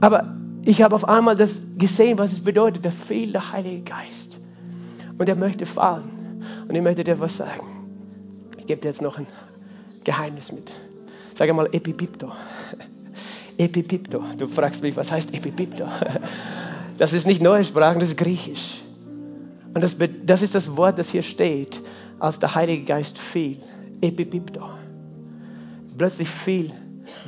[0.00, 0.34] Aber
[0.64, 2.84] ich habe auf einmal das gesehen, was es bedeutet.
[2.84, 4.38] Da fehlt der Heilige Geist.
[5.18, 6.44] Und er möchte fallen.
[6.68, 7.66] Und ich möchte dir was sagen.
[8.58, 9.26] Ich gebe dir jetzt noch ein
[10.04, 10.72] Geheimnis mit.
[11.34, 12.32] Sag einmal Epipipto.
[13.58, 14.22] Epipipto.
[14.38, 15.86] Du fragst mich, was heißt Epipipto?
[16.98, 18.82] Das ist nicht neue Sprachen, das ist Griechisch.
[19.74, 21.80] Und das, das ist das Wort, das hier steht,
[22.18, 23.56] als der Heilige Geist fiel.
[24.02, 24.68] Epipipto.
[25.96, 26.70] Plötzlich fiel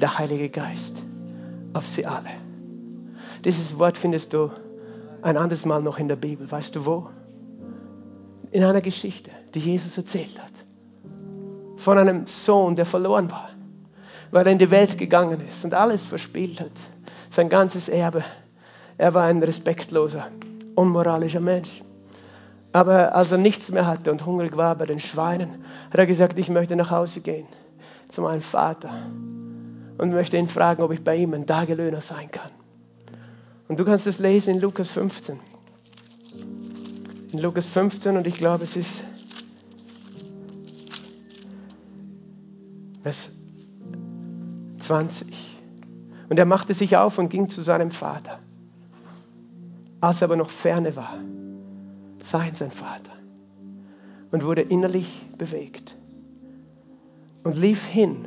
[0.01, 1.03] der Heilige Geist
[1.73, 2.44] auf sie alle.
[3.45, 4.51] Dieses Wort findest du
[5.23, 6.51] ein anderes Mal noch in der Bibel.
[6.51, 7.09] Weißt du wo?
[8.51, 10.53] In einer Geschichte, die Jesus erzählt hat.
[11.77, 13.51] Von einem Sohn, der verloren war
[14.35, 16.73] weil er in die Welt gegangen ist und alles verspielt hat.
[17.31, 18.25] Sein ganzes Erbe.
[18.99, 20.27] Er war ein respektloser,
[20.75, 21.85] unmoralischer Mensch.
[22.73, 26.37] Aber als er nichts mehr hatte und hungrig war bei den Schweinen, hat er gesagt,
[26.37, 27.47] ich möchte nach Hause gehen.
[28.09, 28.91] zu meinem Vater
[29.99, 32.51] und möchte ihn fragen, ob ich bei ihm ein Tagelöhner sein kann.
[33.69, 35.39] Und du kannst es lesen in Lukas 15.
[37.33, 39.05] In Lukas 15 und ich glaube, es ist
[43.03, 43.31] Vers
[44.79, 45.59] 20.
[46.29, 48.39] Und er machte sich auf und ging zu seinem Vater.
[50.01, 51.19] Als er aber noch ferne war,
[52.23, 53.13] sah ihn sein Vater
[54.31, 55.97] und wurde innerlich bewegt
[57.45, 58.27] und lief hin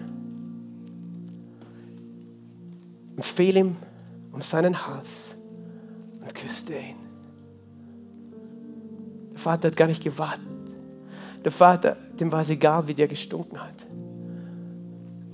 [3.15, 3.75] und fiel ihm
[4.37, 5.35] um seinen Hals
[6.21, 6.95] und küsste ihn.
[9.31, 10.45] Der Vater hat gar nicht gewartet.
[11.43, 13.87] Der Vater, dem war es egal, wie der gestunken hat.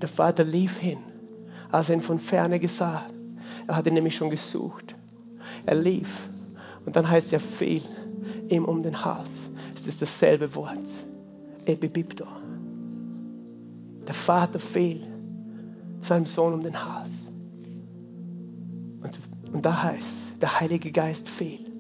[0.02, 1.00] Der Vater lief hin,
[1.70, 3.04] als er ihn von ferne sah.
[3.68, 4.96] Er hatte nämlich schon gesucht.
[5.66, 6.30] Er lief
[6.86, 7.82] und dann heißt er fiel
[8.48, 9.50] ihm um den Hals.
[9.76, 10.78] Es ist dasselbe Wort.
[11.66, 12.26] Epibipto.
[14.08, 15.06] Der Vater fiel
[16.00, 17.23] seinem Sohn um den Hals.
[19.64, 21.72] Da heißt der Heilige Geist fiel.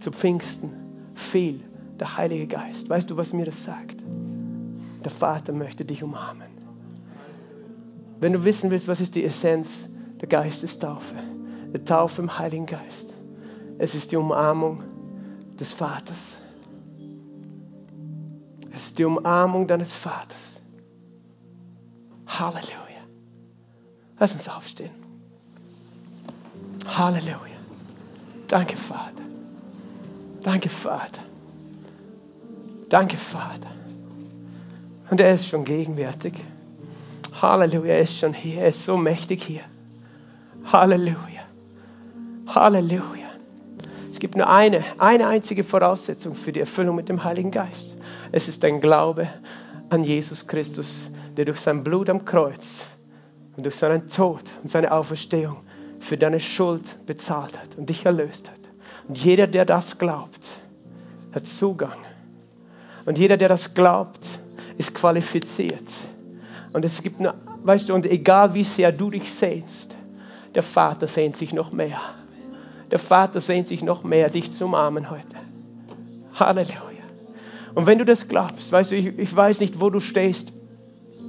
[0.00, 0.70] Zu Pfingsten
[1.14, 1.62] fiel
[1.98, 2.90] der Heilige Geist.
[2.90, 3.96] Weißt du, was mir das sagt?
[5.02, 6.48] Der Vater möchte dich umarmen.
[8.20, 9.88] Wenn du wissen willst, was ist die Essenz
[10.20, 11.14] der Geistestaufe,
[11.72, 13.16] der Taufe im Heiligen Geist,
[13.78, 14.82] es ist die Umarmung
[15.58, 16.42] des Vaters.
[18.72, 20.62] Es ist die Umarmung deines Vaters.
[22.26, 23.06] Halleluja.
[24.18, 25.05] Lass uns aufstehen.
[26.88, 27.56] Halleluja.
[28.48, 29.24] Danke, Vater.
[30.42, 31.22] Danke, Vater.
[32.88, 33.68] Danke, Vater.
[35.10, 36.34] Und er ist schon gegenwärtig.
[37.40, 38.62] Halleluja, er ist schon hier.
[38.62, 39.62] Er ist so mächtig hier.
[40.64, 41.42] Halleluja.
[42.46, 43.26] Halleluja.
[44.10, 47.94] Es gibt nur eine, eine einzige Voraussetzung für die Erfüllung mit dem Heiligen Geist.
[48.32, 49.28] Es ist ein Glaube
[49.90, 52.86] an Jesus Christus, der durch sein Blut am Kreuz
[53.56, 55.58] und durch seinen Tod und seine Auferstehung
[56.00, 58.60] für deine Schuld bezahlt hat und dich erlöst hat.
[59.08, 60.46] Und jeder, der das glaubt,
[61.32, 61.98] hat Zugang.
[63.04, 64.26] Und jeder, der das glaubt,
[64.76, 65.88] ist qualifiziert.
[66.72, 69.96] Und es gibt nur, weißt du, und egal wie sehr du dich sehnst,
[70.54, 72.00] der Vater sehnt sich noch mehr.
[72.90, 75.36] Der Vater sehnt sich noch mehr, dich zu umarmen heute.
[76.34, 76.76] Halleluja.
[77.74, 80.52] Und wenn du das glaubst, weißt du, ich, ich weiß nicht, wo du stehst,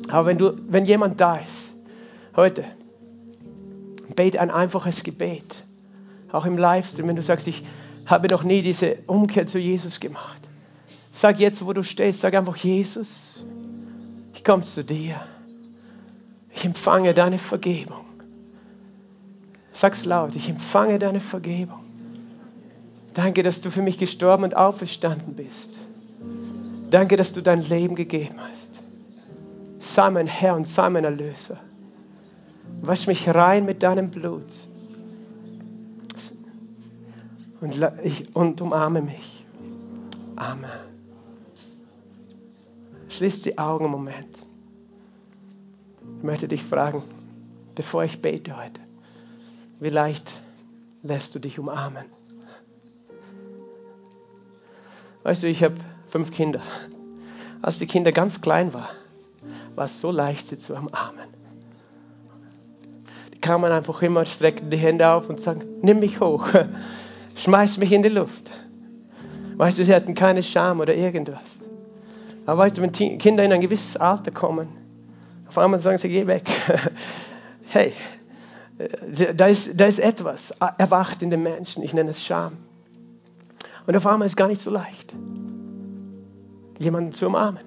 [0.09, 1.72] aber wenn, du, wenn jemand da ist,
[2.36, 2.63] heute,
[4.18, 5.63] bete ein einfaches Gebet.
[6.34, 7.63] Auch im Livestream, wenn du sagst, ich
[8.05, 10.41] habe noch nie diese Umkehr zu Jesus gemacht.
[11.11, 13.45] Sag jetzt, wo du stehst, sag einfach, Jesus,
[14.34, 15.15] ich komme zu dir.
[16.53, 18.05] Ich empfange deine Vergebung.
[19.72, 21.86] Sag's laut, ich empfange deine Vergebung.
[23.13, 25.78] Danke, dass du für mich gestorben und auferstanden bist.
[26.89, 28.82] Danke, dass du dein Leben gegeben hast.
[29.80, 31.59] Sei mein Herr und sei mein Erlöser.
[32.82, 34.68] Wasch mich rein mit deinem Blut.
[37.59, 39.45] Und, ich, und umarme mich.
[40.36, 40.70] Amen.
[43.09, 44.43] Schließ die Augen einen Moment.
[46.18, 47.01] Ich möchte dich fragen,
[47.74, 48.80] bevor ich bete heute.
[49.80, 50.34] Vielleicht
[51.01, 52.05] lässt du dich umarmen.
[55.24, 55.76] Weißt du, ich habe
[56.07, 56.61] fünf Kinder.
[57.61, 58.95] Als die Kinder ganz klein waren,
[59.76, 61.37] war es so leicht, sie zu umarmen.
[63.48, 66.50] Die kamen einfach immer, streckten die Hände auf und sagen, nimm mich hoch,
[67.36, 68.52] schmeiß mich in die Luft.
[69.56, 71.60] Weißt du, sie hatten keine Scham oder irgendwas.
[72.45, 74.68] Aber weißt du, wenn Kinder in ein gewisses Alter kommen,
[75.48, 76.43] auf einmal sagen sie, geh weg.
[77.70, 77.93] hey,
[79.34, 82.58] da ist, da ist etwas erwacht in den Menschen, ich nenne es Scham.
[83.86, 85.16] Und auf einmal ist es gar nicht so leicht,
[86.80, 87.62] jemanden zu umarmen.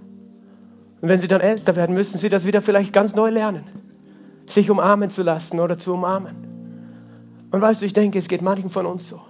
[1.01, 3.80] Und wenn sie dann älter werden, müssen sie das wieder vielleicht ganz neu lernen,
[4.51, 6.37] sich umarmen zu lassen oder zu umarmen.
[7.51, 9.21] Und weißt du, ich denke, es geht manchen von uns so,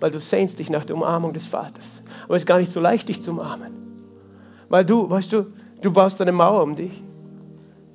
[0.00, 2.00] weil du sehnst dich nach der Umarmung des Vaters.
[2.24, 3.72] Aber es ist gar nicht so leicht, dich zu umarmen.
[4.68, 5.46] Weil du, weißt du,
[5.82, 7.02] du baust eine Mauer um dich.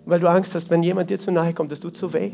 [0.05, 2.32] Weil du Angst hast, wenn jemand dir zu nahe kommt, das tut so weh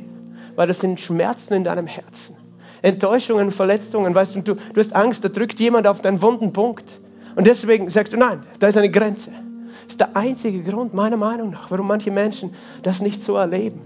[0.56, 2.36] weil das sind Schmerzen in deinem Herzen.
[2.82, 7.00] Enttäuschungen, Verletzungen, weißt du, du, du hast Angst, da drückt jemand auf deinen wunden Punkt.
[7.36, 9.32] Und deswegen sagst du, nein, da ist eine Grenze.
[9.32, 13.82] Das ist der einzige Grund, meiner Meinung nach, warum manche Menschen das nicht so erleben.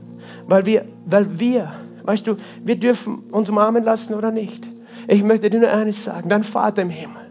[0.50, 1.72] Weil wir, weil wir,
[2.04, 4.68] weißt du, wir dürfen uns umarmen lassen oder nicht.
[5.08, 7.22] Ich möchte dir nur eines sagen, dein Vater im Himmel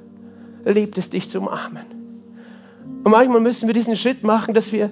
[0.65, 1.85] liebt es, dich zu umarmen.
[3.03, 4.91] Und manchmal müssen wir diesen Schritt machen, dass wir,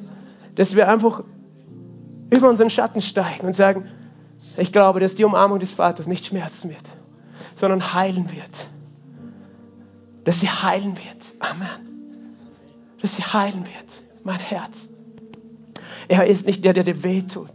[0.56, 1.22] dass wir einfach
[2.30, 3.88] über unseren Schatten steigen und sagen,
[4.56, 6.84] ich glaube, dass die Umarmung des Vaters nicht schmerzen wird,
[7.54, 8.68] sondern heilen wird.
[10.24, 11.32] Dass sie heilen wird.
[11.38, 12.18] Amen.
[13.00, 14.02] Dass sie heilen wird.
[14.24, 14.88] Mein Herz.
[16.08, 17.52] Er ist nicht der, der dir wehtut.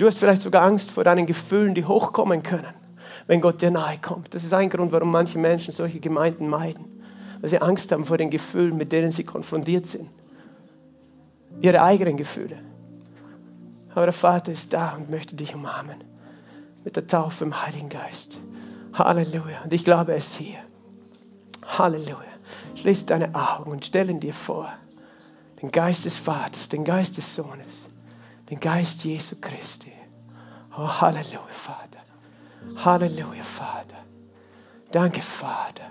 [0.00, 2.72] Du hast vielleicht sogar Angst vor deinen Gefühlen, die hochkommen können,
[3.26, 4.34] wenn Gott dir nahe kommt.
[4.34, 6.86] Das ist ein Grund, warum manche Menschen solche Gemeinden meiden.
[7.42, 10.08] Weil sie Angst haben vor den Gefühlen, mit denen sie konfrontiert sind.
[11.60, 12.56] Ihre eigenen Gefühle.
[13.94, 16.02] Aber der Vater ist da und möchte dich umarmen.
[16.82, 18.38] Mit der Taufe im Heiligen Geist.
[18.94, 19.64] Halleluja.
[19.64, 20.60] Und ich glaube, er ist hier.
[21.76, 22.16] Halleluja.
[22.76, 24.72] Schließ deine Augen und stell ihn dir vor.
[25.60, 27.89] Den Geist des Vaters, den Geist des Sohnes,
[28.50, 29.92] den Geist Jesu Christi.
[30.76, 32.00] Oh, Halleluja, Vater.
[32.84, 33.96] Halleluja, Vater.
[34.90, 35.88] Danke, Vater.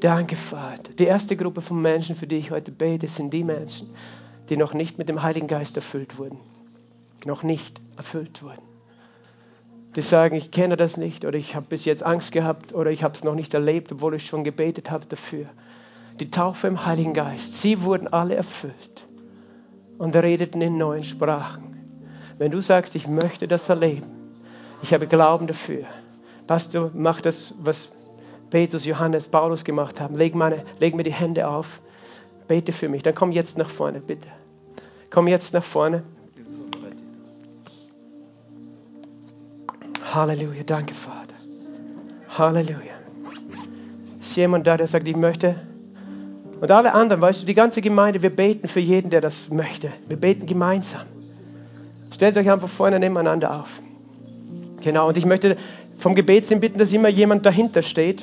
[0.00, 0.92] Danke, Vater.
[0.94, 3.94] Die erste Gruppe von Menschen, für die ich heute bete, sind die Menschen,
[4.48, 6.38] die noch nicht mit dem Heiligen Geist erfüllt wurden.
[7.24, 8.68] Noch nicht erfüllt wurden
[9.96, 13.02] die sagen, ich kenne das nicht oder ich habe bis jetzt Angst gehabt oder ich
[13.02, 15.46] habe es noch nicht erlebt, obwohl ich schon gebetet habe dafür.
[16.20, 18.97] Die Taufe im Heiligen Geist, sie wurden alle erfüllt
[19.98, 21.76] und redeten in neuen Sprachen.
[22.38, 24.06] Wenn du sagst, ich möchte das erleben,
[24.82, 25.84] ich habe Glauben dafür,
[26.46, 27.90] Pastor, mach das, was
[28.50, 30.16] Petrus, Johannes, Paulus gemacht haben.
[30.16, 31.80] Leg, meine, leg mir die Hände auf,
[32.46, 33.02] bete für mich.
[33.02, 34.28] Dann komm jetzt nach vorne, bitte.
[35.10, 36.02] Komm jetzt nach vorne.
[40.14, 41.34] Halleluja, danke Vater.
[42.30, 42.94] Halleluja.
[44.20, 45.67] Ist jemand da, der sagt, ich möchte?
[46.60, 49.92] Und alle anderen, weißt du, die ganze Gemeinde, wir beten für jeden, der das möchte.
[50.08, 51.02] Wir beten gemeinsam.
[52.12, 53.68] Stellt euch einfach vorne nebeneinander auf.
[54.82, 55.56] Genau, und ich möchte
[55.98, 58.22] vom Gebetsteam bitten, dass immer jemand dahinter steht.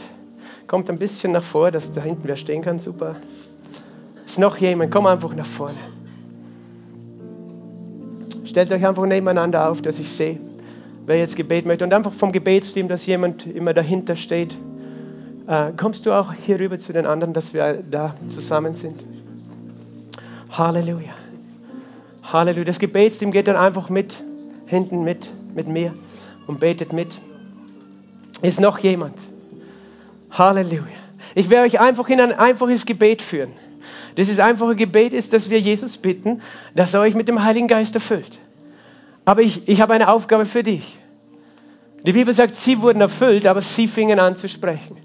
[0.68, 2.80] Kommt ein bisschen nach vorne, dass da hinten wer stehen kann.
[2.80, 3.16] Super.
[4.26, 4.92] Ist noch jemand?
[4.92, 5.78] Komm einfach nach vorne.
[8.44, 10.40] Stellt euch einfach nebeneinander auf, dass ich sehe
[11.06, 14.58] wer jetzt Gebet möchte und einfach vom Gebetsteam, dass jemand immer dahinter steht.
[15.48, 19.00] Äh, kommst du auch hier rüber zu den anderen, dass wir da zusammen sind?
[20.50, 21.14] Halleluja.
[22.24, 22.66] Halleluja.
[22.66, 24.24] Das Gebetsteam geht dann einfach mit,
[24.66, 25.94] hinten mit, mit mir
[26.48, 27.10] und betet mit.
[28.42, 29.20] Ist noch jemand?
[30.32, 30.84] Halleluja.
[31.36, 33.52] Ich werde euch einfach in ein einfaches Gebet führen.
[34.18, 36.42] Dieses einfache Gebet ist, dass wir Jesus bitten,
[36.74, 38.40] dass er euch mit dem Heiligen Geist erfüllt.
[39.26, 40.98] Aber ich, ich habe eine Aufgabe für dich.
[42.04, 44.98] Die Bibel sagt, sie wurden erfüllt, aber sie fingen an zu sprechen.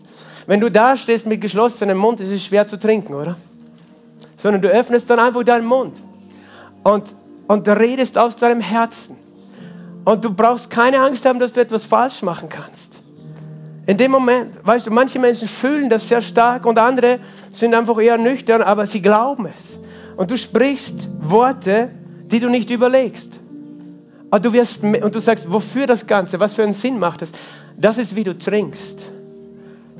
[0.50, 3.36] Wenn du da stehst mit geschlossenem Mund, ist es schwer zu trinken, oder?
[4.36, 6.02] Sondern du öffnest dann einfach deinen Mund
[6.82, 7.04] und,
[7.46, 9.14] und redest aus deinem Herzen.
[10.04, 12.96] Und du brauchst keine Angst haben, dass du etwas falsch machen kannst.
[13.86, 17.20] In dem Moment, weißt du, manche Menschen fühlen das sehr stark und andere
[17.52, 19.78] sind einfach eher nüchtern, aber sie glauben es.
[20.16, 21.92] Und du sprichst Worte,
[22.24, 23.38] die du nicht überlegst.
[24.32, 26.40] Und du, wirst, und du sagst, wofür das Ganze?
[26.40, 27.30] Was für einen Sinn macht das?
[27.76, 29.09] Das ist, wie du trinkst.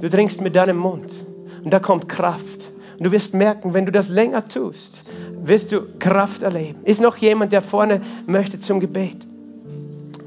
[0.01, 1.13] Du trinkst mit deinem Mund.
[1.65, 2.73] Und da kommt Kraft.
[2.99, 5.05] Und du wirst merken, wenn du das länger tust,
[5.43, 6.81] wirst du Kraft erleben.
[6.85, 9.17] Ist noch jemand, der vorne möchte zum Gebet?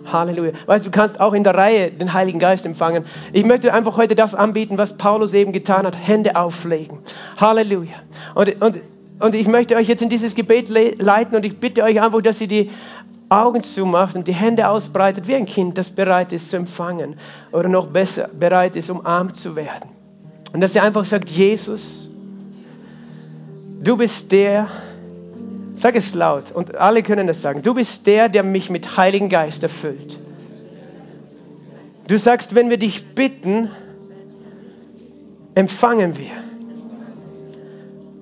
[0.05, 0.51] Halleluja.
[0.65, 3.05] Weißt du, du kannst auch in der Reihe den Heiligen Geist empfangen.
[3.31, 5.97] Ich möchte einfach heute das anbieten, was Paulus eben getan hat.
[5.97, 6.99] Hände auflegen.
[7.39, 7.95] Halleluja.
[8.35, 8.81] Und, und,
[9.19, 12.41] und ich möchte euch jetzt in dieses Gebet leiten und ich bitte euch einfach, dass
[12.41, 12.69] ihr die
[13.33, 17.15] Augen zumacht und die Hände ausbreitet wie ein Kind, das bereit ist zu empfangen
[17.51, 19.89] oder noch besser bereit ist, umarmt zu werden.
[20.53, 22.09] Und dass er einfach sagt, Jesus,
[23.81, 24.67] du bist der,
[25.73, 29.29] sag es laut und alle können es sagen, du bist der, der mich mit Heiligen
[29.29, 30.19] Geist erfüllt.
[32.07, 33.71] Du sagst, wenn wir dich bitten,
[35.55, 36.31] empfangen wir.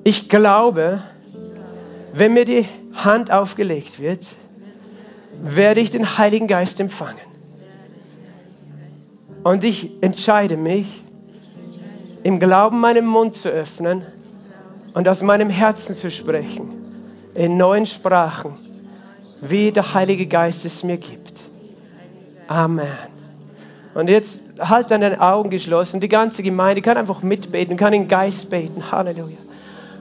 [0.03, 1.01] Ich glaube,
[2.13, 4.19] wenn mir die Hand aufgelegt wird,
[5.41, 7.19] werde ich den Heiligen Geist empfangen.
[9.43, 11.03] Und ich entscheide mich,
[12.23, 14.05] im Glauben meinen Mund zu öffnen
[14.93, 16.69] und aus meinem Herzen zu sprechen,
[17.33, 18.53] in neuen Sprachen,
[19.41, 21.41] wie der Heilige Geist es mir gibt.
[22.47, 22.87] Amen.
[23.93, 25.99] Und jetzt halt deine Augen geschlossen.
[25.99, 28.91] Die ganze Gemeinde kann einfach mitbeten, kann in Geist beten.
[28.91, 29.37] Halleluja.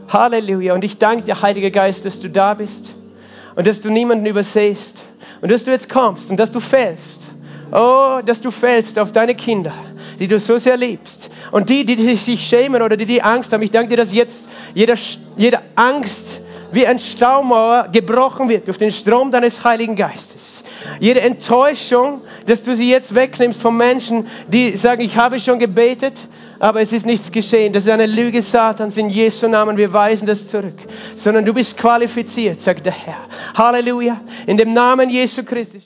[0.09, 0.75] Halleluja.
[0.75, 2.95] Und ich danke dir, Heiliger Geist, dass du da bist
[3.57, 5.05] und dass du niemanden übersehst
[5.41, 7.23] und dass du jetzt kommst und dass du fällst.
[7.73, 9.73] Oh, dass du fällst auf deine Kinder,
[10.19, 11.31] die du so sehr liebst.
[11.53, 14.49] Und die, die sich schämen oder die, die Angst haben, ich danke dir, dass jetzt
[14.75, 14.97] jeder,
[15.37, 16.41] jede Angst
[16.73, 20.63] wie ein Staumauer gebrochen wird durch den Strom deines Heiligen Geistes.
[21.01, 26.29] Jede Enttäuschung, dass du sie jetzt wegnimmst von Menschen, die sagen, ich habe schon gebetet,
[26.61, 27.73] aber es ist nichts geschehen.
[27.73, 29.79] Das ist eine Lüge Satans in Jesu Namen.
[29.79, 30.77] Wir weisen das zurück.
[31.17, 33.17] Sondern du bist qualifiziert, sagt der Herr.
[33.55, 34.21] Halleluja.
[34.47, 35.79] In dem Namen Jesu Christi.